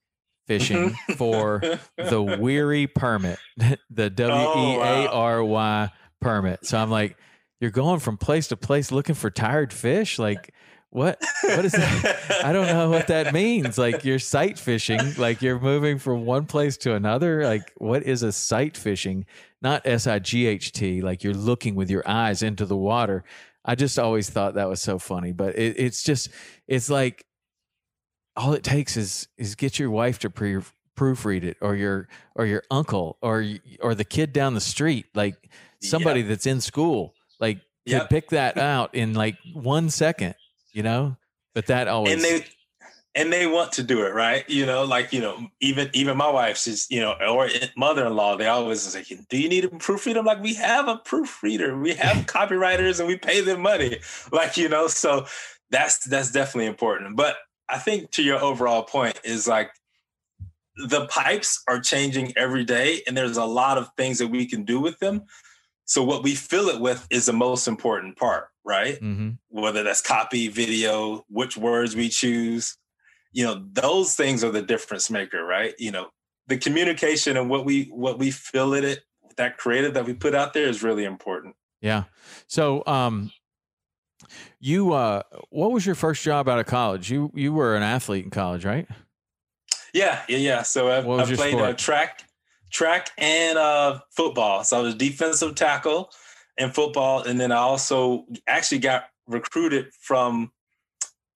[0.46, 1.12] Fishing mm-hmm.
[1.14, 1.62] for
[1.96, 3.38] the weary permit,
[3.90, 5.90] the oh, W E A R Y
[6.20, 6.66] permit.
[6.66, 7.16] So I'm like,
[7.60, 10.18] you're going from place to place looking for tired fish?
[10.18, 10.52] Like
[10.92, 12.44] what what is that?
[12.44, 13.78] I don't know what that means.
[13.78, 15.00] Like you're sight fishing.
[15.16, 17.44] Like you're moving from one place to another?
[17.44, 19.24] Like what is a sight fishing?
[19.62, 23.24] Not s-i-g-h-t like you're looking with your eyes into the water.
[23.64, 26.28] I just always thought that was so funny but it, it's just
[26.68, 27.24] it's like
[28.36, 30.58] all it takes is is get your wife to pre-
[30.96, 33.44] proofread it or your or your uncle or
[33.80, 36.28] or the kid down the street like somebody Yep.
[36.28, 38.10] that's in school like could Yep.
[38.10, 40.34] pick that out in like one second
[40.72, 41.16] you know?
[41.54, 42.46] But that always and they
[43.14, 44.48] and they want to do it right?
[44.48, 48.46] You know like you know even even my wife she's you know or mother-in-law they
[48.46, 51.78] always say do you need a proofreader i'm like we have a proofreader.
[51.78, 53.98] We have copywriters and we pay them money.
[54.30, 55.26] Like you know so
[55.70, 57.16] that's that's definitely important.
[57.16, 57.36] But
[57.72, 59.70] i think to your overall point is like
[60.88, 64.64] the pipes are changing every day and there's a lot of things that we can
[64.64, 65.22] do with them
[65.84, 69.38] so what we fill it with is the most important part right Mhm.
[69.48, 72.78] whether that's copy, video, which words we choose,
[73.32, 75.74] you know, those things are the difference maker, right?
[75.78, 76.06] You know,
[76.46, 79.00] the communication and what we what we fill it, it
[79.36, 81.54] that creative that we put out there is really important.
[81.82, 82.04] yeah
[82.46, 83.30] so um
[84.60, 88.24] you uh what was your first job out of college you you were an athlete
[88.24, 88.86] in college right
[89.92, 90.62] Yeah, yeah, yeah.
[90.62, 92.24] So I, I played uh, track,
[92.70, 94.64] track and uh, football.
[94.64, 96.10] So I was defensive tackle
[96.56, 100.50] in football, and then I also actually got recruited from.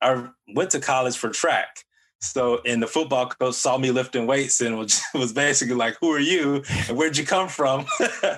[0.03, 1.85] I went to college for track,
[2.21, 6.13] So, and the football coach saw me lifting weights and was, was basically like, "Who
[6.13, 6.63] are you?
[6.89, 7.87] And where'd you come from?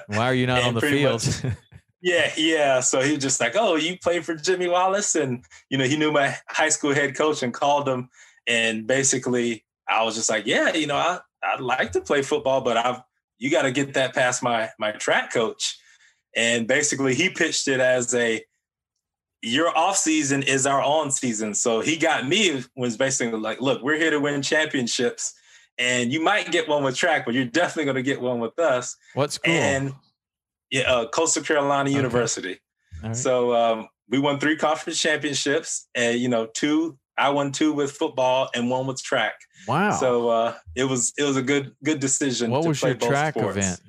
[0.06, 1.54] Why are you not on the field?" Much,
[2.00, 2.80] yeah, yeah.
[2.80, 5.96] So he was just like, "Oh, you played for Jimmy Wallace," and you know, he
[5.96, 8.08] knew my high school head coach and called him.
[8.46, 12.60] And basically, I was just like, "Yeah, you know, I I'd like to play football,
[12.60, 13.00] but I've
[13.38, 15.76] you got to get that past my my track coach."
[16.36, 18.44] And basically, he pitched it as a
[19.42, 21.54] your off season is our on season.
[21.54, 25.34] So he got me was basically like, look, we're here to win championships,
[25.78, 28.58] and you might get one with track, but you're definitely going to get one with
[28.58, 28.96] us.
[29.14, 29.52] What school?
[29.52, 29.94] And
[30.86, 31.96] uh, Coastal Carolina okay.
[31.96, 32.58] University.
[33.02, 33.16] Right.
[33.16, 37.92] So um, we won three conference championships, and you know, two I won two with
[37.92, 39.34] football and one with track.
[39.66, 39.92] Wow!
[39.92, 42.50] So uh, it was it was a good good decision.
[42.50, 43.56] What was your track sports.
[43.56, 43.80] event?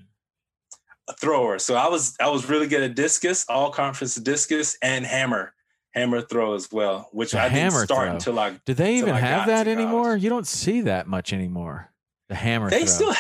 [1.08, 1.58] a thrower.
[1.58, 5.54] So I was I was really good at discus, all conference discus, and hammer
[5.94, 8.14] hammer throw as well, which the I didn't start throw.
[8.14, 8.60] until I.
[8.66, 10.16] Do they even have that anymore?
[10.16, 11.92] You don't see that much anymore.
[12.30, 12.70] The hammer.
[12.70, 13.12] They throw.
[13.12, 13.14] still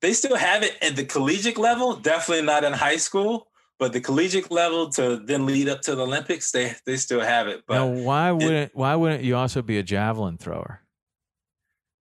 [0.00, 1.96] they still have it at the collegiate level.
[1.96, 6.02] Definitely not in high school, but the collegiate level to then lead up to the
[6.02, 7.62] Olympics, they they still have it.
[7.66, 10.80] But now, why wouldn't it, why wouldn't you also be a javelin thrower?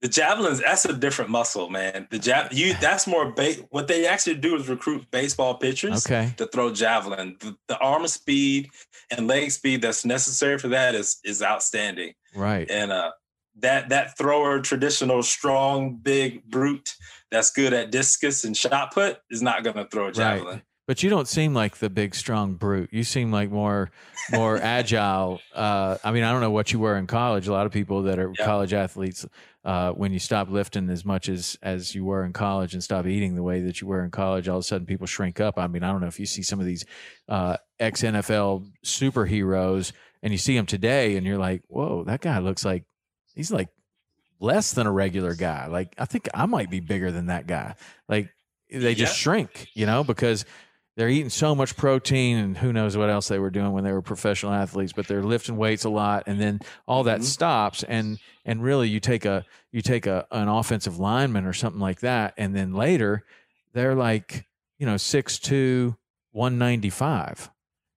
[0.02, 2.08] The javelins, that's a different muscle, man.
[2.12, 6.34] The jab, you that's more ba- what they actually do is recruit baseball pitchers okay.
[6.38, 7.38] to throw javelin.
[7.40, 8.70] The, the arm speed
[9.10, 12.14] and leg speed that's necessary for that is is outstanding.
[12.36, 12.70] Right.
[12.70, 13.12] And uh
[13.60, 16.96] that that thrower, traditional, strong, big brute
[17.32, 20.56] that's good at discus and shot put is not going to throw a javelin.
[20.56, 20.64] Right.
[20.88, 22.90] But you don't seem like the big strong brute.
[22.92, 23.90] You seem like more
[24.32, 25.42] more agile.
[25.54, 27.48] Uh, I mean, I don't know what you were in college.
[27.48, 28.46] A lot of people that are yep.
[28.46, 29.26] college athletes,
[29.64, 33.08] uh, when you stop lifting as much as as you were in college and stop
[33.08, 35.58] eating the way that you were in college, all of a sudden people shrink up.
[35.58, 36.86] I mean, I don't know if you see some of these
[37.28, 39.92] uh, ex NFL superheroes
[40.22, 42.84] and you see them today, and you're like, whoa, that guy looks like
[43.36, 43.70] he's like
[44.40, 45.68] less than a regular guy.
[45.68, 47.76] Like I think I might be bigger than that guy.
[48.10, 48.30] Like
[48.72, 50.46] they just shrink, you know, because
[50.96, 53.92] they're eating so much protein and who knows what else they were doing when they
[53.92, 57.26] were professional athletes but they're lifting weights a lot and then all that mm-hmm.
[57.26, 61.82] stops and and really you take a you take a an offensive lineman or something
[61.82, 63.24] like that and then later
[63.74, 64.46] they're like
[64.80, 65.96] you know 6'2
[66.32, 67.52] 195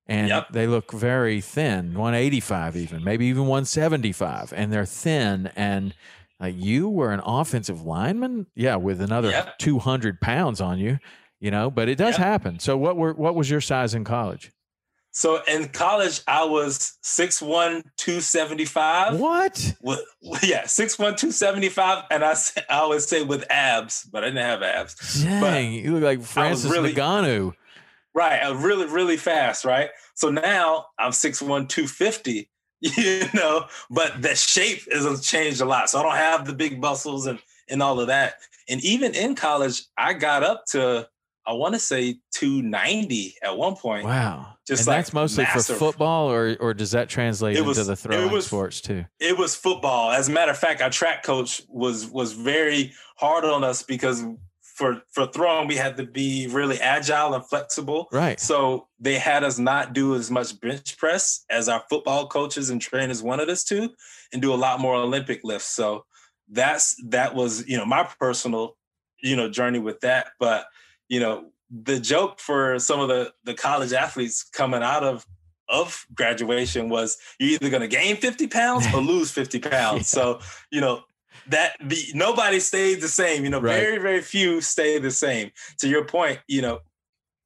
[0.08, 0.48] and yep.
[0.50, 5.94] they look very thin 185 even maybe even 175 and they're thin and
[6.40, 9.58] like you were an offensive lineman yeah with another yep.
[9.58, 10.98] 200 pounds on you
[11.40, 12.24] you know, but it does yeah.
[12.24, 12.58] happen.
[12.58, 14.52] So what were what was your size in college?
[15.10, 19.18] So in college, I was 6'1", 275.
[19.18, 19.74] What?
[19.80, 20.00] With,
[20.42, 22.04] yeah, 6'1", 275.
[22.10, 22.36] And I,
[22.68, 25.22] I always say with abs, but I didn't have abs.
[25.24, 27.54] Dang, but you look like Francis really, Ngannou.
[28.18, 29.90] Right, uh, really, really fast, right?
[30.14, 32.50] So now I'm 6'1", 250,
[32.80, 35.88] you know, but the shape has uh, changed a lot.
[35.88, 37.38] So I don't have the big muscles and,
[37.68, 38.34] and all of that.
[38.68, 41.08] And even in college, I got up to
[41.46, 44.04] I want to say 290 at one point.
[44.04, 44.54] Wow.
[44.66, 45.76] Just and like that's mostly massive.
[45.76, 49.04] for football or or does that translate it was, into the throwing was, sports too?
[49.20, 50.10] It was football.
[50.10, 54.24] As a matter of fact, our track coach was was very hard on us because
[54.78, 58.08] for for throwing we had to be really agile and flexible.
[58.12, 58.38] Right.
[58.38, 62.80] So they had us not do as much bench press as our football coaches and
[62.80, 63.90] trainers wanted us to
[64.32, 65.74] and do a lot more Olympic lifts.
[65.74, 66.04] So
[66.48, 68.76] that's that was, you know, my personal,
[69.20, 70.66] you know, journey with that, but
[71.08, 75.26] you know, the joke for some of the the college athletes coming out of
[75.68, 79.98] of graduation was you're either going to gain 50 pounds or lose 50 pounds.
[79.98, 80.02] yeah.
[80.22, 81.02] So, you know,
[81.48, 83.80] that the nobody stays the same, you know, right.
[83.80, 85.50] very, very few stay the same.
[85.78, 86.80] To your point, you know,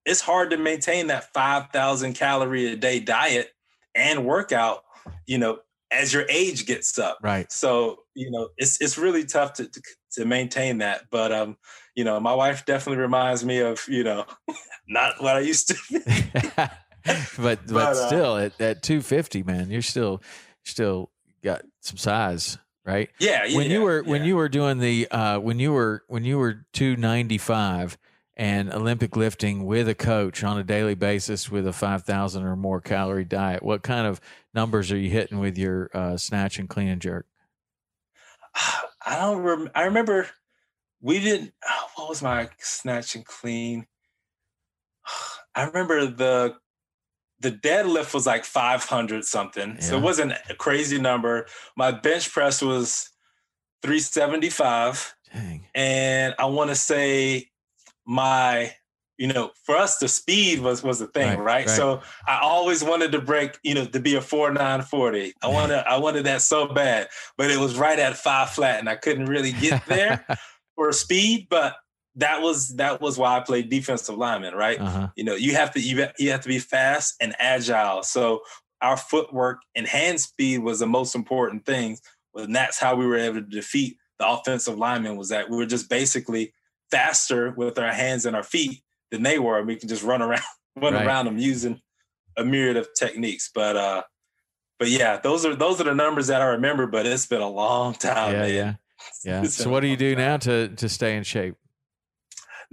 [0.05, 3.51] it's hard to maintain that 5,000 calorie a day diet
[3.95, 4.84] and workout,
[5.26, 5.59] you know,
[5.90, 7.18] as your age gets up.
[7.22, 7.51] Right.
[7.53, 9.82] So, you know, it's, it's really tough to, to,
[10.12, 11.03] to maintain that.
[11.11, 11.57] But, um,
[11.95, 14.24] you know, my wife definitely reminds me of, you know,
[14.88, 16.01] not what I used to
[17.05, 20.22] but, but, but uh, still at, at 250, man, you're still,
[20.64, 21.11] still
[21.45, 23.11] got some size, right?
[23.18, 23.55] Yeah.
[23.55, 24.11] When you were, yeah.
[24.11, 27.99] when you were doing the, uh, when you were, when you were 295
[28.37, 32.80] and Olympic lifting with a coach on a daily basis with a 5,000 or more
[32.80, 34.20] calorie diet, what kind of
[34.55, 37.26] numbers are you hitting with your uh, snatch and clean and jerk?
[39.07, 40.28] I don't rem- I remember
[41.01, 41.53] we didn't.
[41.95, 43.87] What was my snatch and clean?
[45.55, 46.57] I remember the
[47.43, 49.74] the deadlift was like 500 something.
[49.74, 49.80] Yeah.
[49.80, 51.47] So it wasn't a crazy number.
[51.76, 53.11] My bench press was
[53.82, 55.14] 375.
[55.32, 55.66] Dang.
[55.74, 57.51] And I want to say
[58.07, 58.74] my
[59.18, 61.66] you know, for us, the speed was was the thing, Right, right?
[61.66, 61.68] right.
[61.68, 65.34] So I always wanted to break, you know, to be a four nine forty.
[65.43, 68.88] I wanted I wanted that so bad, but it was right at five flat, and
[68.88, 70.26] I couldn't really get there
[70.74, 71.47] for speed.
[71.51, 71.76] But
[72.17, 74.81] that was that was why I played defensive lineman, right?
[74.81, 75.09] uh-huh.
[75.17, 78.03] You know, you have to you, you have to be fast and agile.
[78.03, 78.41] So
[78.81, 81.99] our footwork and hand speed was the most important thing,
[82.35, 85.17] and that's how we were able to defeat the offensive lineman.
[85.17, 86.53] Was that we were just basically
[86.91, 89.59] faster with our hands and our feet than they were.
[89.59, 90.43] And we can just run around
[90.77, 91.07] run Right.
[91.07, 91.81] around them using
[92.37, 93.51] a myriad of techniques.
[93.55, 94.03] But uh,
[94.79, 96.87] but yeah, those are those are the numbers that I remember.
[96.87, 98.33] But it's been a long time.
[98.35, 98.51] yeah, man.
[98.55, 98.75] yeah,
[99.25, 99.43] yeah.
[99.45, 101.55] So what do you do now to to stay in shape?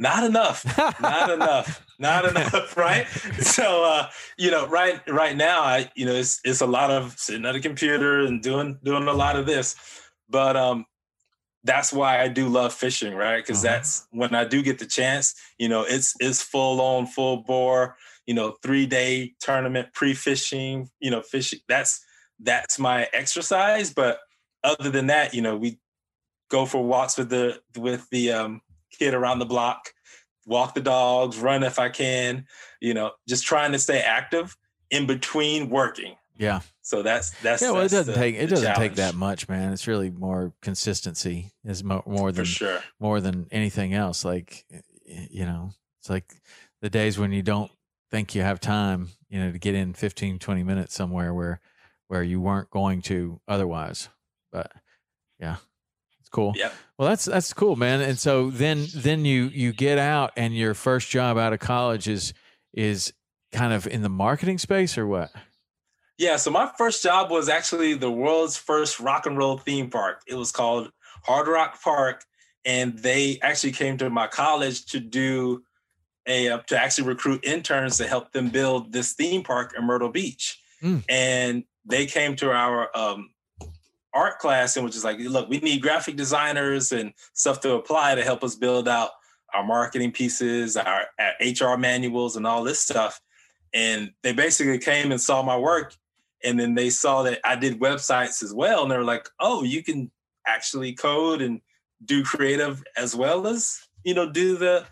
[0.01, 0.63] Not enough.
[1.01, 1.85] not enough.
[1.99, 3.05] Not enough right?
[3.41, 7.19] So uh you know right right now i you know it's it's a lot of
[7.19, 9.75] sitting at a computer and doing doing a lot of this.
[10.29, 10.85] But um
[11.65, 13.43] that's why i do love fishing right?
[13.43, 13.75] Because Uh-huh.
[13.75, 17.97] that's when i do get the chance you know it's it's full on full bore
[18.25, 21.99] you know three day tournament pre-fishing you know fishing that's
[22.39, 23.93] that's my exercise.
[23.93, 24.19] But
[24.63, 25.79] other than that you know we
[26.49, 28.61] go for walks with the with the um
[28.99, 29.89] kid around the block
[30.45, 32.45] walk the dogs, run if I can,
[32.81, 34.57] you know, just trying to stay active
[34.89, 36.15] in between working.
[36.37, 37.71] Yeah, So that's that's yeah.
[37.71, 39.73] Well, it doesn't the- take it doesn't take that much, man.
[39.73, 42.79] It's really more consistency is mo- more for than sure.
[42.99, 44.23] more than anything else.
[44.25, 44.65] Like,
[45.05, 46.33] you know, it's like
[46.81, 47.69] the days when you don't
[48.09, 51.59] think you have time, you know, to get in 15, 20 minutes somewhere where,
[52.07, 54.09] where you weren't going to otherwise.
[54.51, 54.71] But
[55.39, 55.57] yeah,
[56.31, 56.53] cool.
[56.55, 56.71] Yeah.
[56.97, 58.01] Well, that's, that's cool, man.
[58.01, 62.07] And so then, then you, you get out and your first job out of college
[62.07, 62.33] is,
[62.73, 63.13] is
[63.51, 65.31] kind of in the marketing space or what?
[66.17, 66.35] Yeah.
[66.35, 70.21] So my first job was actually the world's first rock and roll theme park.
[70.27, 70.91] It was called
[71.23, 72.25] Hard Rock Park,
[72.65, 75.63] and they actually came to my college to do
[76.27, 80.09] a uh, to actually recruit interns to help them build this theme park in Myrtle
[80.09, 80.59] Beach.
[80.83, 81.03] Mm.
[81.09, 83.29] And they came to our um,
[84.13, 88.15] art class and was just like, look, we need graphic designers and stuff to apply
[88.15, 89.11] to help us build out
[89.53, 93.21] our marketing pieces, our, our HR manuals, and all this stuff.
[93.73, 95.95] And they basically came and saw my work,
[96.43, 99.63] and then they saw that I did websites as well, and they were like, "Oh,
[99.63, 100.09] you can
[100.47, 101.61] actually code and
[102.05, 104.85] do creative as well as you know do the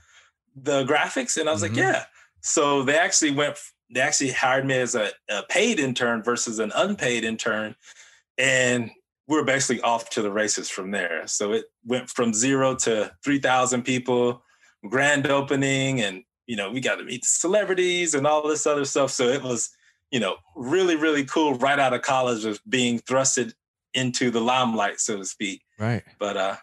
[0.55, 1.69] the graphics." And I was Mhm.
[1.69, 2.05] like, "Yeah."
[2.41, 3.57] So they actually went.
[3.89, 7.75] They actually hired me as a, a paid intern versus an unpaid intern,
[8.37, 8.91] and
[9.27, 11.23] were basically off to the races from there.
[11.27, 14.41] So it went from zero to three thousand people,
[14.89, 19.11] grand opening, and you know we got to meet celebrities and all this other stuff.
[19.11, 19.69] So it was
[20.11, 23.53] you know really really cool right out of college of being thrusted
[23.93, 25.61] into the limelight, so to speak.
[25.79, 26.03] Right.
[26.19, 26.55] But uh,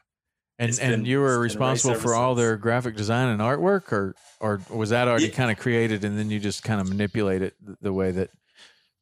[0.58, 3.40] And and been- you were it's been a responsible for all their graphic design and
[3.40, 5.34] artwork, or or was that already Yeah.
[5.34, 8.30] kind of created and then you just kind of manipulate it the way that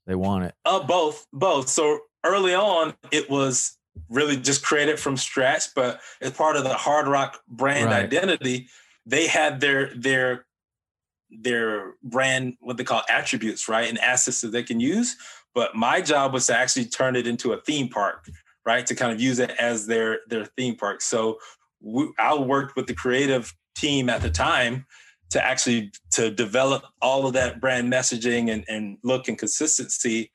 [0.07, 0.55] they want it?
[0.65, 1.69] Uh, both, both.
[1.69, 6.75] So early on, it was really just created from scratch, but as part of the
[6.75, 8.05] Hard Rock brand Right.
[8.05, 8.69] identity,
[9.07, 10.47] they had their their
[11.31, 15.17] their brand what they call attributes, right, and assets that they can use.
[15.55, 18.29] But my job was to actually turn it into a theme park,
[18.65, 21.01] right, to kind of use it as their their theme park.
[21.01, 21.39] So
[21.81, 24.87] we, I worked with the creative team at the time
[25.31, 30.31] to actually to develop all of that brand messaging and, and look and consistency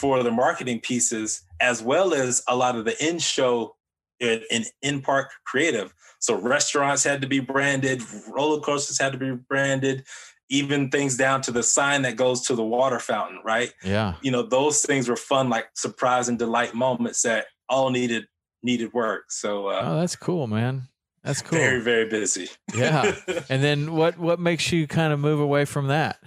[0.00, 3.76] for the marketing pieces as well as a lot of the in-show
[4.20, 9.30] and in, in-park creative so restaurants had to be branded roller coasters had to be
[9.32, 10.04] branded
[10.52, 14.14] even things down to the sign that goes to the water fountain right Yeah.
[14.22, 18.24] you know those things were fun like surprise and delight moments that all needed
[18.62, 20.88] needed work so uh, Oh, that's cool, man.
[21.24, 21.58] That's cool.
[21.58, 23.14] very very busy Yeah.
[23.50, 26.18] And then what what makes you kind of move away from that?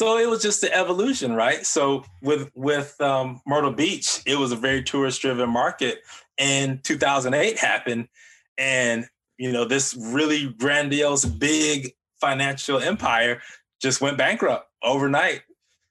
[0.00, 4.50] So it was just the evolution right so with with um, myrtle beach it was
[4.50, 5.98] a very tourist driven market
[6.38, 8.08] and 2008 happened
[8.56, 9.06] and
[9.36, 13.40] you know this really grandiose big financial empire
[13.82, 15.42] just went bankrupt overnight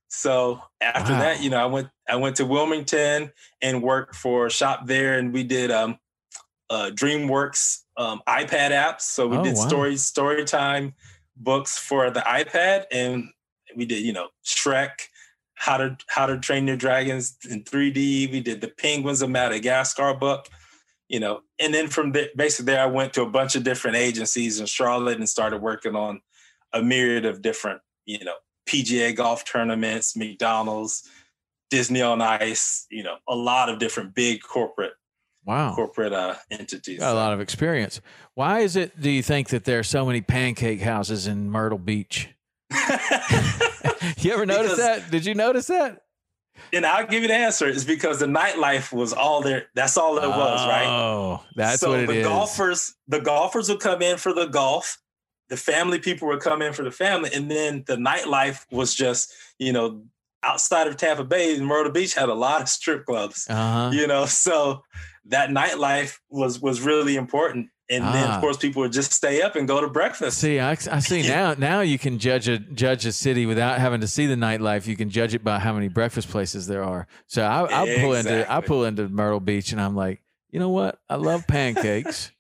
[0.07, 1.19] so after Wow.
[1.19, 3.31] that you know i went i went to wilmington
[3.61, 5.99] and worked for a shop there and we did um
[6.71, 9.67] uh dreamworks um ipad apps so we Oh, did wow.
[9.67, 10.93] story story time
[11.37, 13.29] books for the ipad and
[13.75, 14.91] we did you know shrek
[15.55, 20.13] how to how to train your dragons in 3d we did the penguins of madagascar
[20.13, 20.47] book
[21.07, 23.97] you know and then from there basically there i went to a bunch of different
[23.97, 26.21] agencies in charlotte and started working on
[26.73, 28.35] a myriad of different you know
[28.67, 31.07] pga golf tournaments mcdonald's
[31.69, 34.93] disney on ice you know a lot of different big corporate
[35.45, 35.73] Wow.
[35.73, 36.99] corporate uh, entities.
[36.99, 38.01] Got a lot of experience.
[38.35, 41.79] Why is it, do you think, that there are so many pancake houses in Myrtle
[41.79, 42.29] Beach?
[44.19, 45.11] you ever notice Because- that?
[45.11, 46.01] Did you notice that?
[46.73, 47.67] and I'll give you the answer.
[47.67, 49.67] It's because the nightlife was all there.
[49.75, 50.85] That's all it was, right?
[50.87, 52.27] Oh, that's so what it the is.
[52.27, 54.97] golfers, the golfers would come in for the golf.
[55.47, 59.33] The family people would come in for the family, and then the nightlife was just,
[59.57, 60.03] you know,
[60.43, 63.47] outside of Tampa Bay, Myrtle Beach had a lot of strip clubs.
[63.49, 63.89] Uh-huh.
[63.91, 64.83] You know, so
[65.25, 67.69] that nightlife was was really important.
[67.91, 68.35] And then, Ah.
[68.35, 70.37] of course, people would just stay up and go to breakfast.
[70.37, 71.55] See, I, I see now.
[71.57, 74.85] Now you can judge a judge a city without having to see the nightlife.
[74.85, 77.07] You can judge it by how many breakfast places there are.
[77.27, 78.67] So I, I'll pull into I Exactly.
[78.67, 80.21] pull into Myrtle Beach, and I'm like,
[80.51, 80.99] you know what?
[81.09, 82.31] I love pancakes.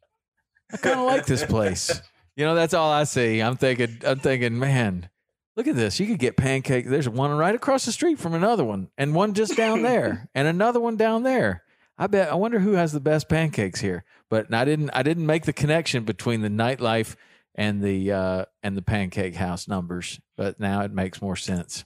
[0.71, 1.99] I kind of like this place.
[2.35, 3.41] You know, that's all I see.
[3.41, 5.09] I'm thinking, I'm thinking, man,
[5.55, 5.99] look at this.
[5.99, 6.87] You could get pancake.
[6.87, 10.47] There's one right across the street from another one, and one just down there, and
[10.47, 11.63] another one down there.
[11.99, 12.31] I bet.
[12.31, 14.05] I wonder who has the best pancakes here.
[14.29, 14.89] But I didn't.
[14.91, 17.15] I didn't make the connection between the nightlife
[17.55, 20.19] and the uh, and the pancake house numbers.
[20.37, 21.83] But now it makes more sense.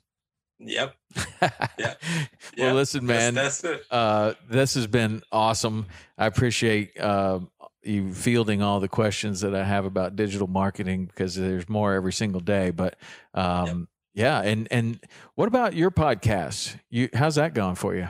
[0.60, 0.96] Yep.
[1.42, 1.52] well,
[2.56, 2.72] Yeah.
[2.74, 3.34] listen, man.
[3.34, 3.86] That's, that's it.
[3.92, 5.88] uh, this has been awesome.
[6.18, 7.40] I appreciate uh,
[7.82, 12.14] you fielding all the questions that I have about digital marketing because there's more every
[12.14, 12.72] single day.
[12.72, 12.96] But
[13.34, 15.00] um, yeah, and and
[15.36, 16.78] what about your podcast?
[16.90, 18.10] You how's that going for you?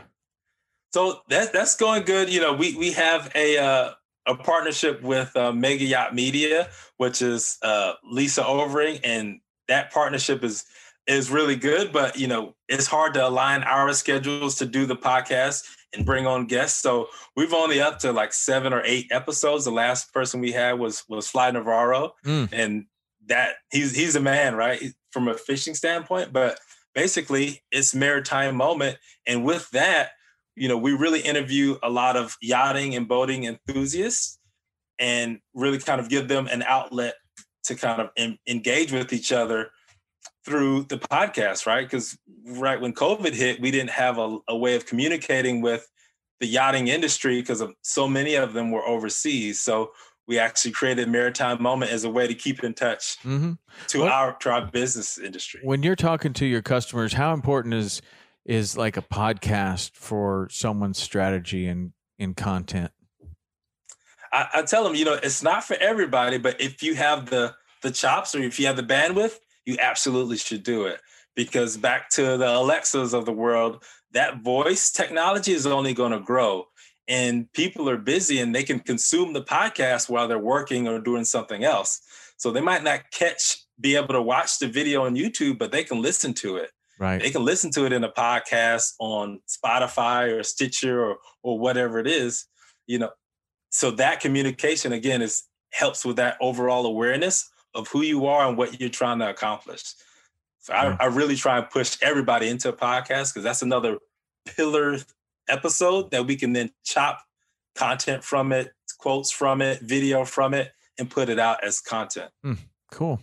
[0.93, 2.29] So that that's going good.
[2.31, 3.91] You know, we we have a uh,
[4.27, 10.43] a partnership with uh, Mega Yacht Media, which is uh, Lisa Overing, and that partnership
[10.43, 10.65] is
[11.07, 11.91] is really good.
[11.91, 15.63] But you know, it's hard to align our schedules to do the podcast
[15.95, 16.79] and bring on guests.
[16.81, 19.65] So we've only up to like seven or eight episodes.
[19.65, 22.49] The last person we had was was Fly Navarro, Mm.
[22.51, 22.85] and
[23.27, 24.79] that he's he's a man, right,
[25.11, 26.31] from a fishing standpoint.
[26.31, 26.59] But
[26.93, 30.11] basically, it's maritime moment, and with that
[30.55, 34.39] you know, we really interview a lot of yachting and boating enthusiasts
[34.99, 37.15] and really kind of give them an outlet
[37.65, 39.69] to kind of en- engage with each other
[40.45, 41.85] through the podcast, right?
[41.85, 45.87] Because right when COVID hit, we didn't have a, a way of communicating with
[46.39, 49.59] the yachting industry because of so many of them were overseas.
[49.61, 49.91] So
[50.27, 53.53] we actually created Maritime Moment as a way to keep in touch Mm-hmm.
[53.87, 55.61] to What- our to our business industry.
[55.63, 58.01] When you're talking to your customers, how important is
[58.45, 62.91] is like a podcast for someone's strategy and in content?
[64.31, 67.55] I, I tell them, you know, it's not for everybody, but if you have the
[67.81, 71.01] the chops or if you have the bandwidth, you absolutely should do it.
[71.35, 76.19] Because back to the Alexas of the world, that voice technology is only going to
[76.19, 76.67] grow.
[77.07, 81.25] And people are busy and they can consume the podcast while they're working or doing
[81.25, 81.99] something else.
[82.37, 85.83] So they might not catch, be able to watch the video on YouTube, but they
[85.83, 87.21] can listen to it Right.
[87.21, 91.99] they can listen to it in a podcast on Spotify or Stitcher or or whatever
[91.99, 92.45] it is,
[92.87, 93.09] you know.
[93.69, 98.57] So that communication again is helps with that overall awareness of who you are and
[98.57, 99.83] what you're trying to accomplish.
[100.59, 100.73] So.
[100.73, 103.97] I, I really try and push everybody into a podcast because that's another
[104.45, 104.97] pillar
[105.49, 107.19] episode that we can then chop
[107.75, 112.31] content from it, quotes from it, video from it, and put it out as content.
[112.43, 112.53] Hmm.
[112.91, 113.19] Cool.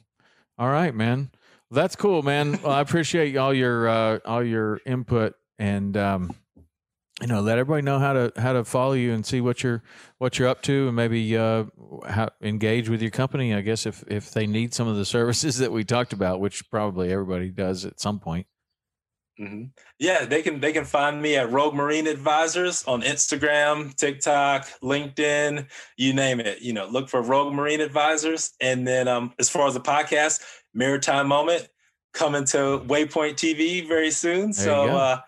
[0.59, 1.31] All right, man.
[1.71, 2.61] That's cool, man.
[2.63, 6.35] Well, I appreciate all your uh, all your input and um,
[7.21, 9.83] you know let everybody know how to how to follow you and see what you're
[10.19, 11.65] what you're up to and maybe uh,
[12.09, 13.55] how, engage with your company.
[13.55, 16.69] I guess if if they need some of the services that we talked about, which
[16.71, 18.47] probably everybody does at some point.
[19.39, 19.65] hmm
[19.99, 25.67] Yeah, they can they can find me at Rogue Marine Advisors on Instagram, TikTok, LinkedIn,
[25.97, 26.61] you name it.
[26.61, 28.53] You know, look for Rogue Marine Advisors.
[28.61, 30.43] And then um, as far as the podcast,
[30.75, 31.69] Maritime Moment
[32.13, 34.53] coming to Waypoint TV very soon.
[34.53, 35.21] There so uh,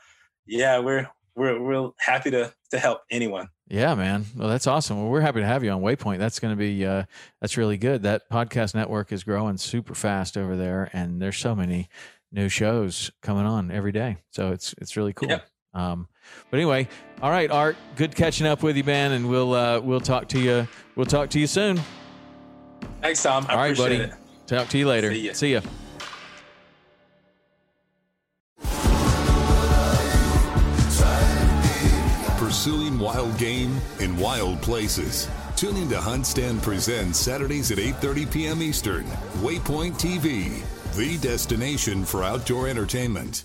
[0.47, 3.49] yeah, we're we're real happy to to help anyone.
[3.69, 4.27] Yeah, man.
[4.37, 5.01] Well, that's awesome.
[5.01, 6.19] Well, we're happy to have you on Waypoint.
[6.19, 7.05] That's going to be uh,
[7.41, 8.03] that's really good.
[8.03, 11.89] That podcast network is growing super fast over there, and there's so many
[12.31, 14.19] new shows coming on every day.
[14.31, 15.41] So it's it's really cool.
[15.75, 16.09] Um,
[16.51, 16.89] but anyway,
[17.23, 17.77] all right, Art.
[17.97, 20.69] Good catching up with you, man, and we'll uh, we'll talk to you.
[20.95, 21.81] We'll talk to you soon.
[23.01, 23.47] Thanks, Tom.
[23.49, 24.11] I all right, appreciate buddy.
[24.13, 24.22] it.
[24.47, 25.13] Talk to you later.
[25.13, 25.33] See ya.
[25.33, 25.61] See ya.
[32.39, 35.29] Pursuing wild game in wild places.
[35.57, 38.63] Tune in to HuntStand Presents Saturdays at 8:30 p.m.
[38.63, 39.05] Eastern.
[39.43, 40.63] Waypoint TV,
[40.97, 43.45] the destination for outdoor entertainment.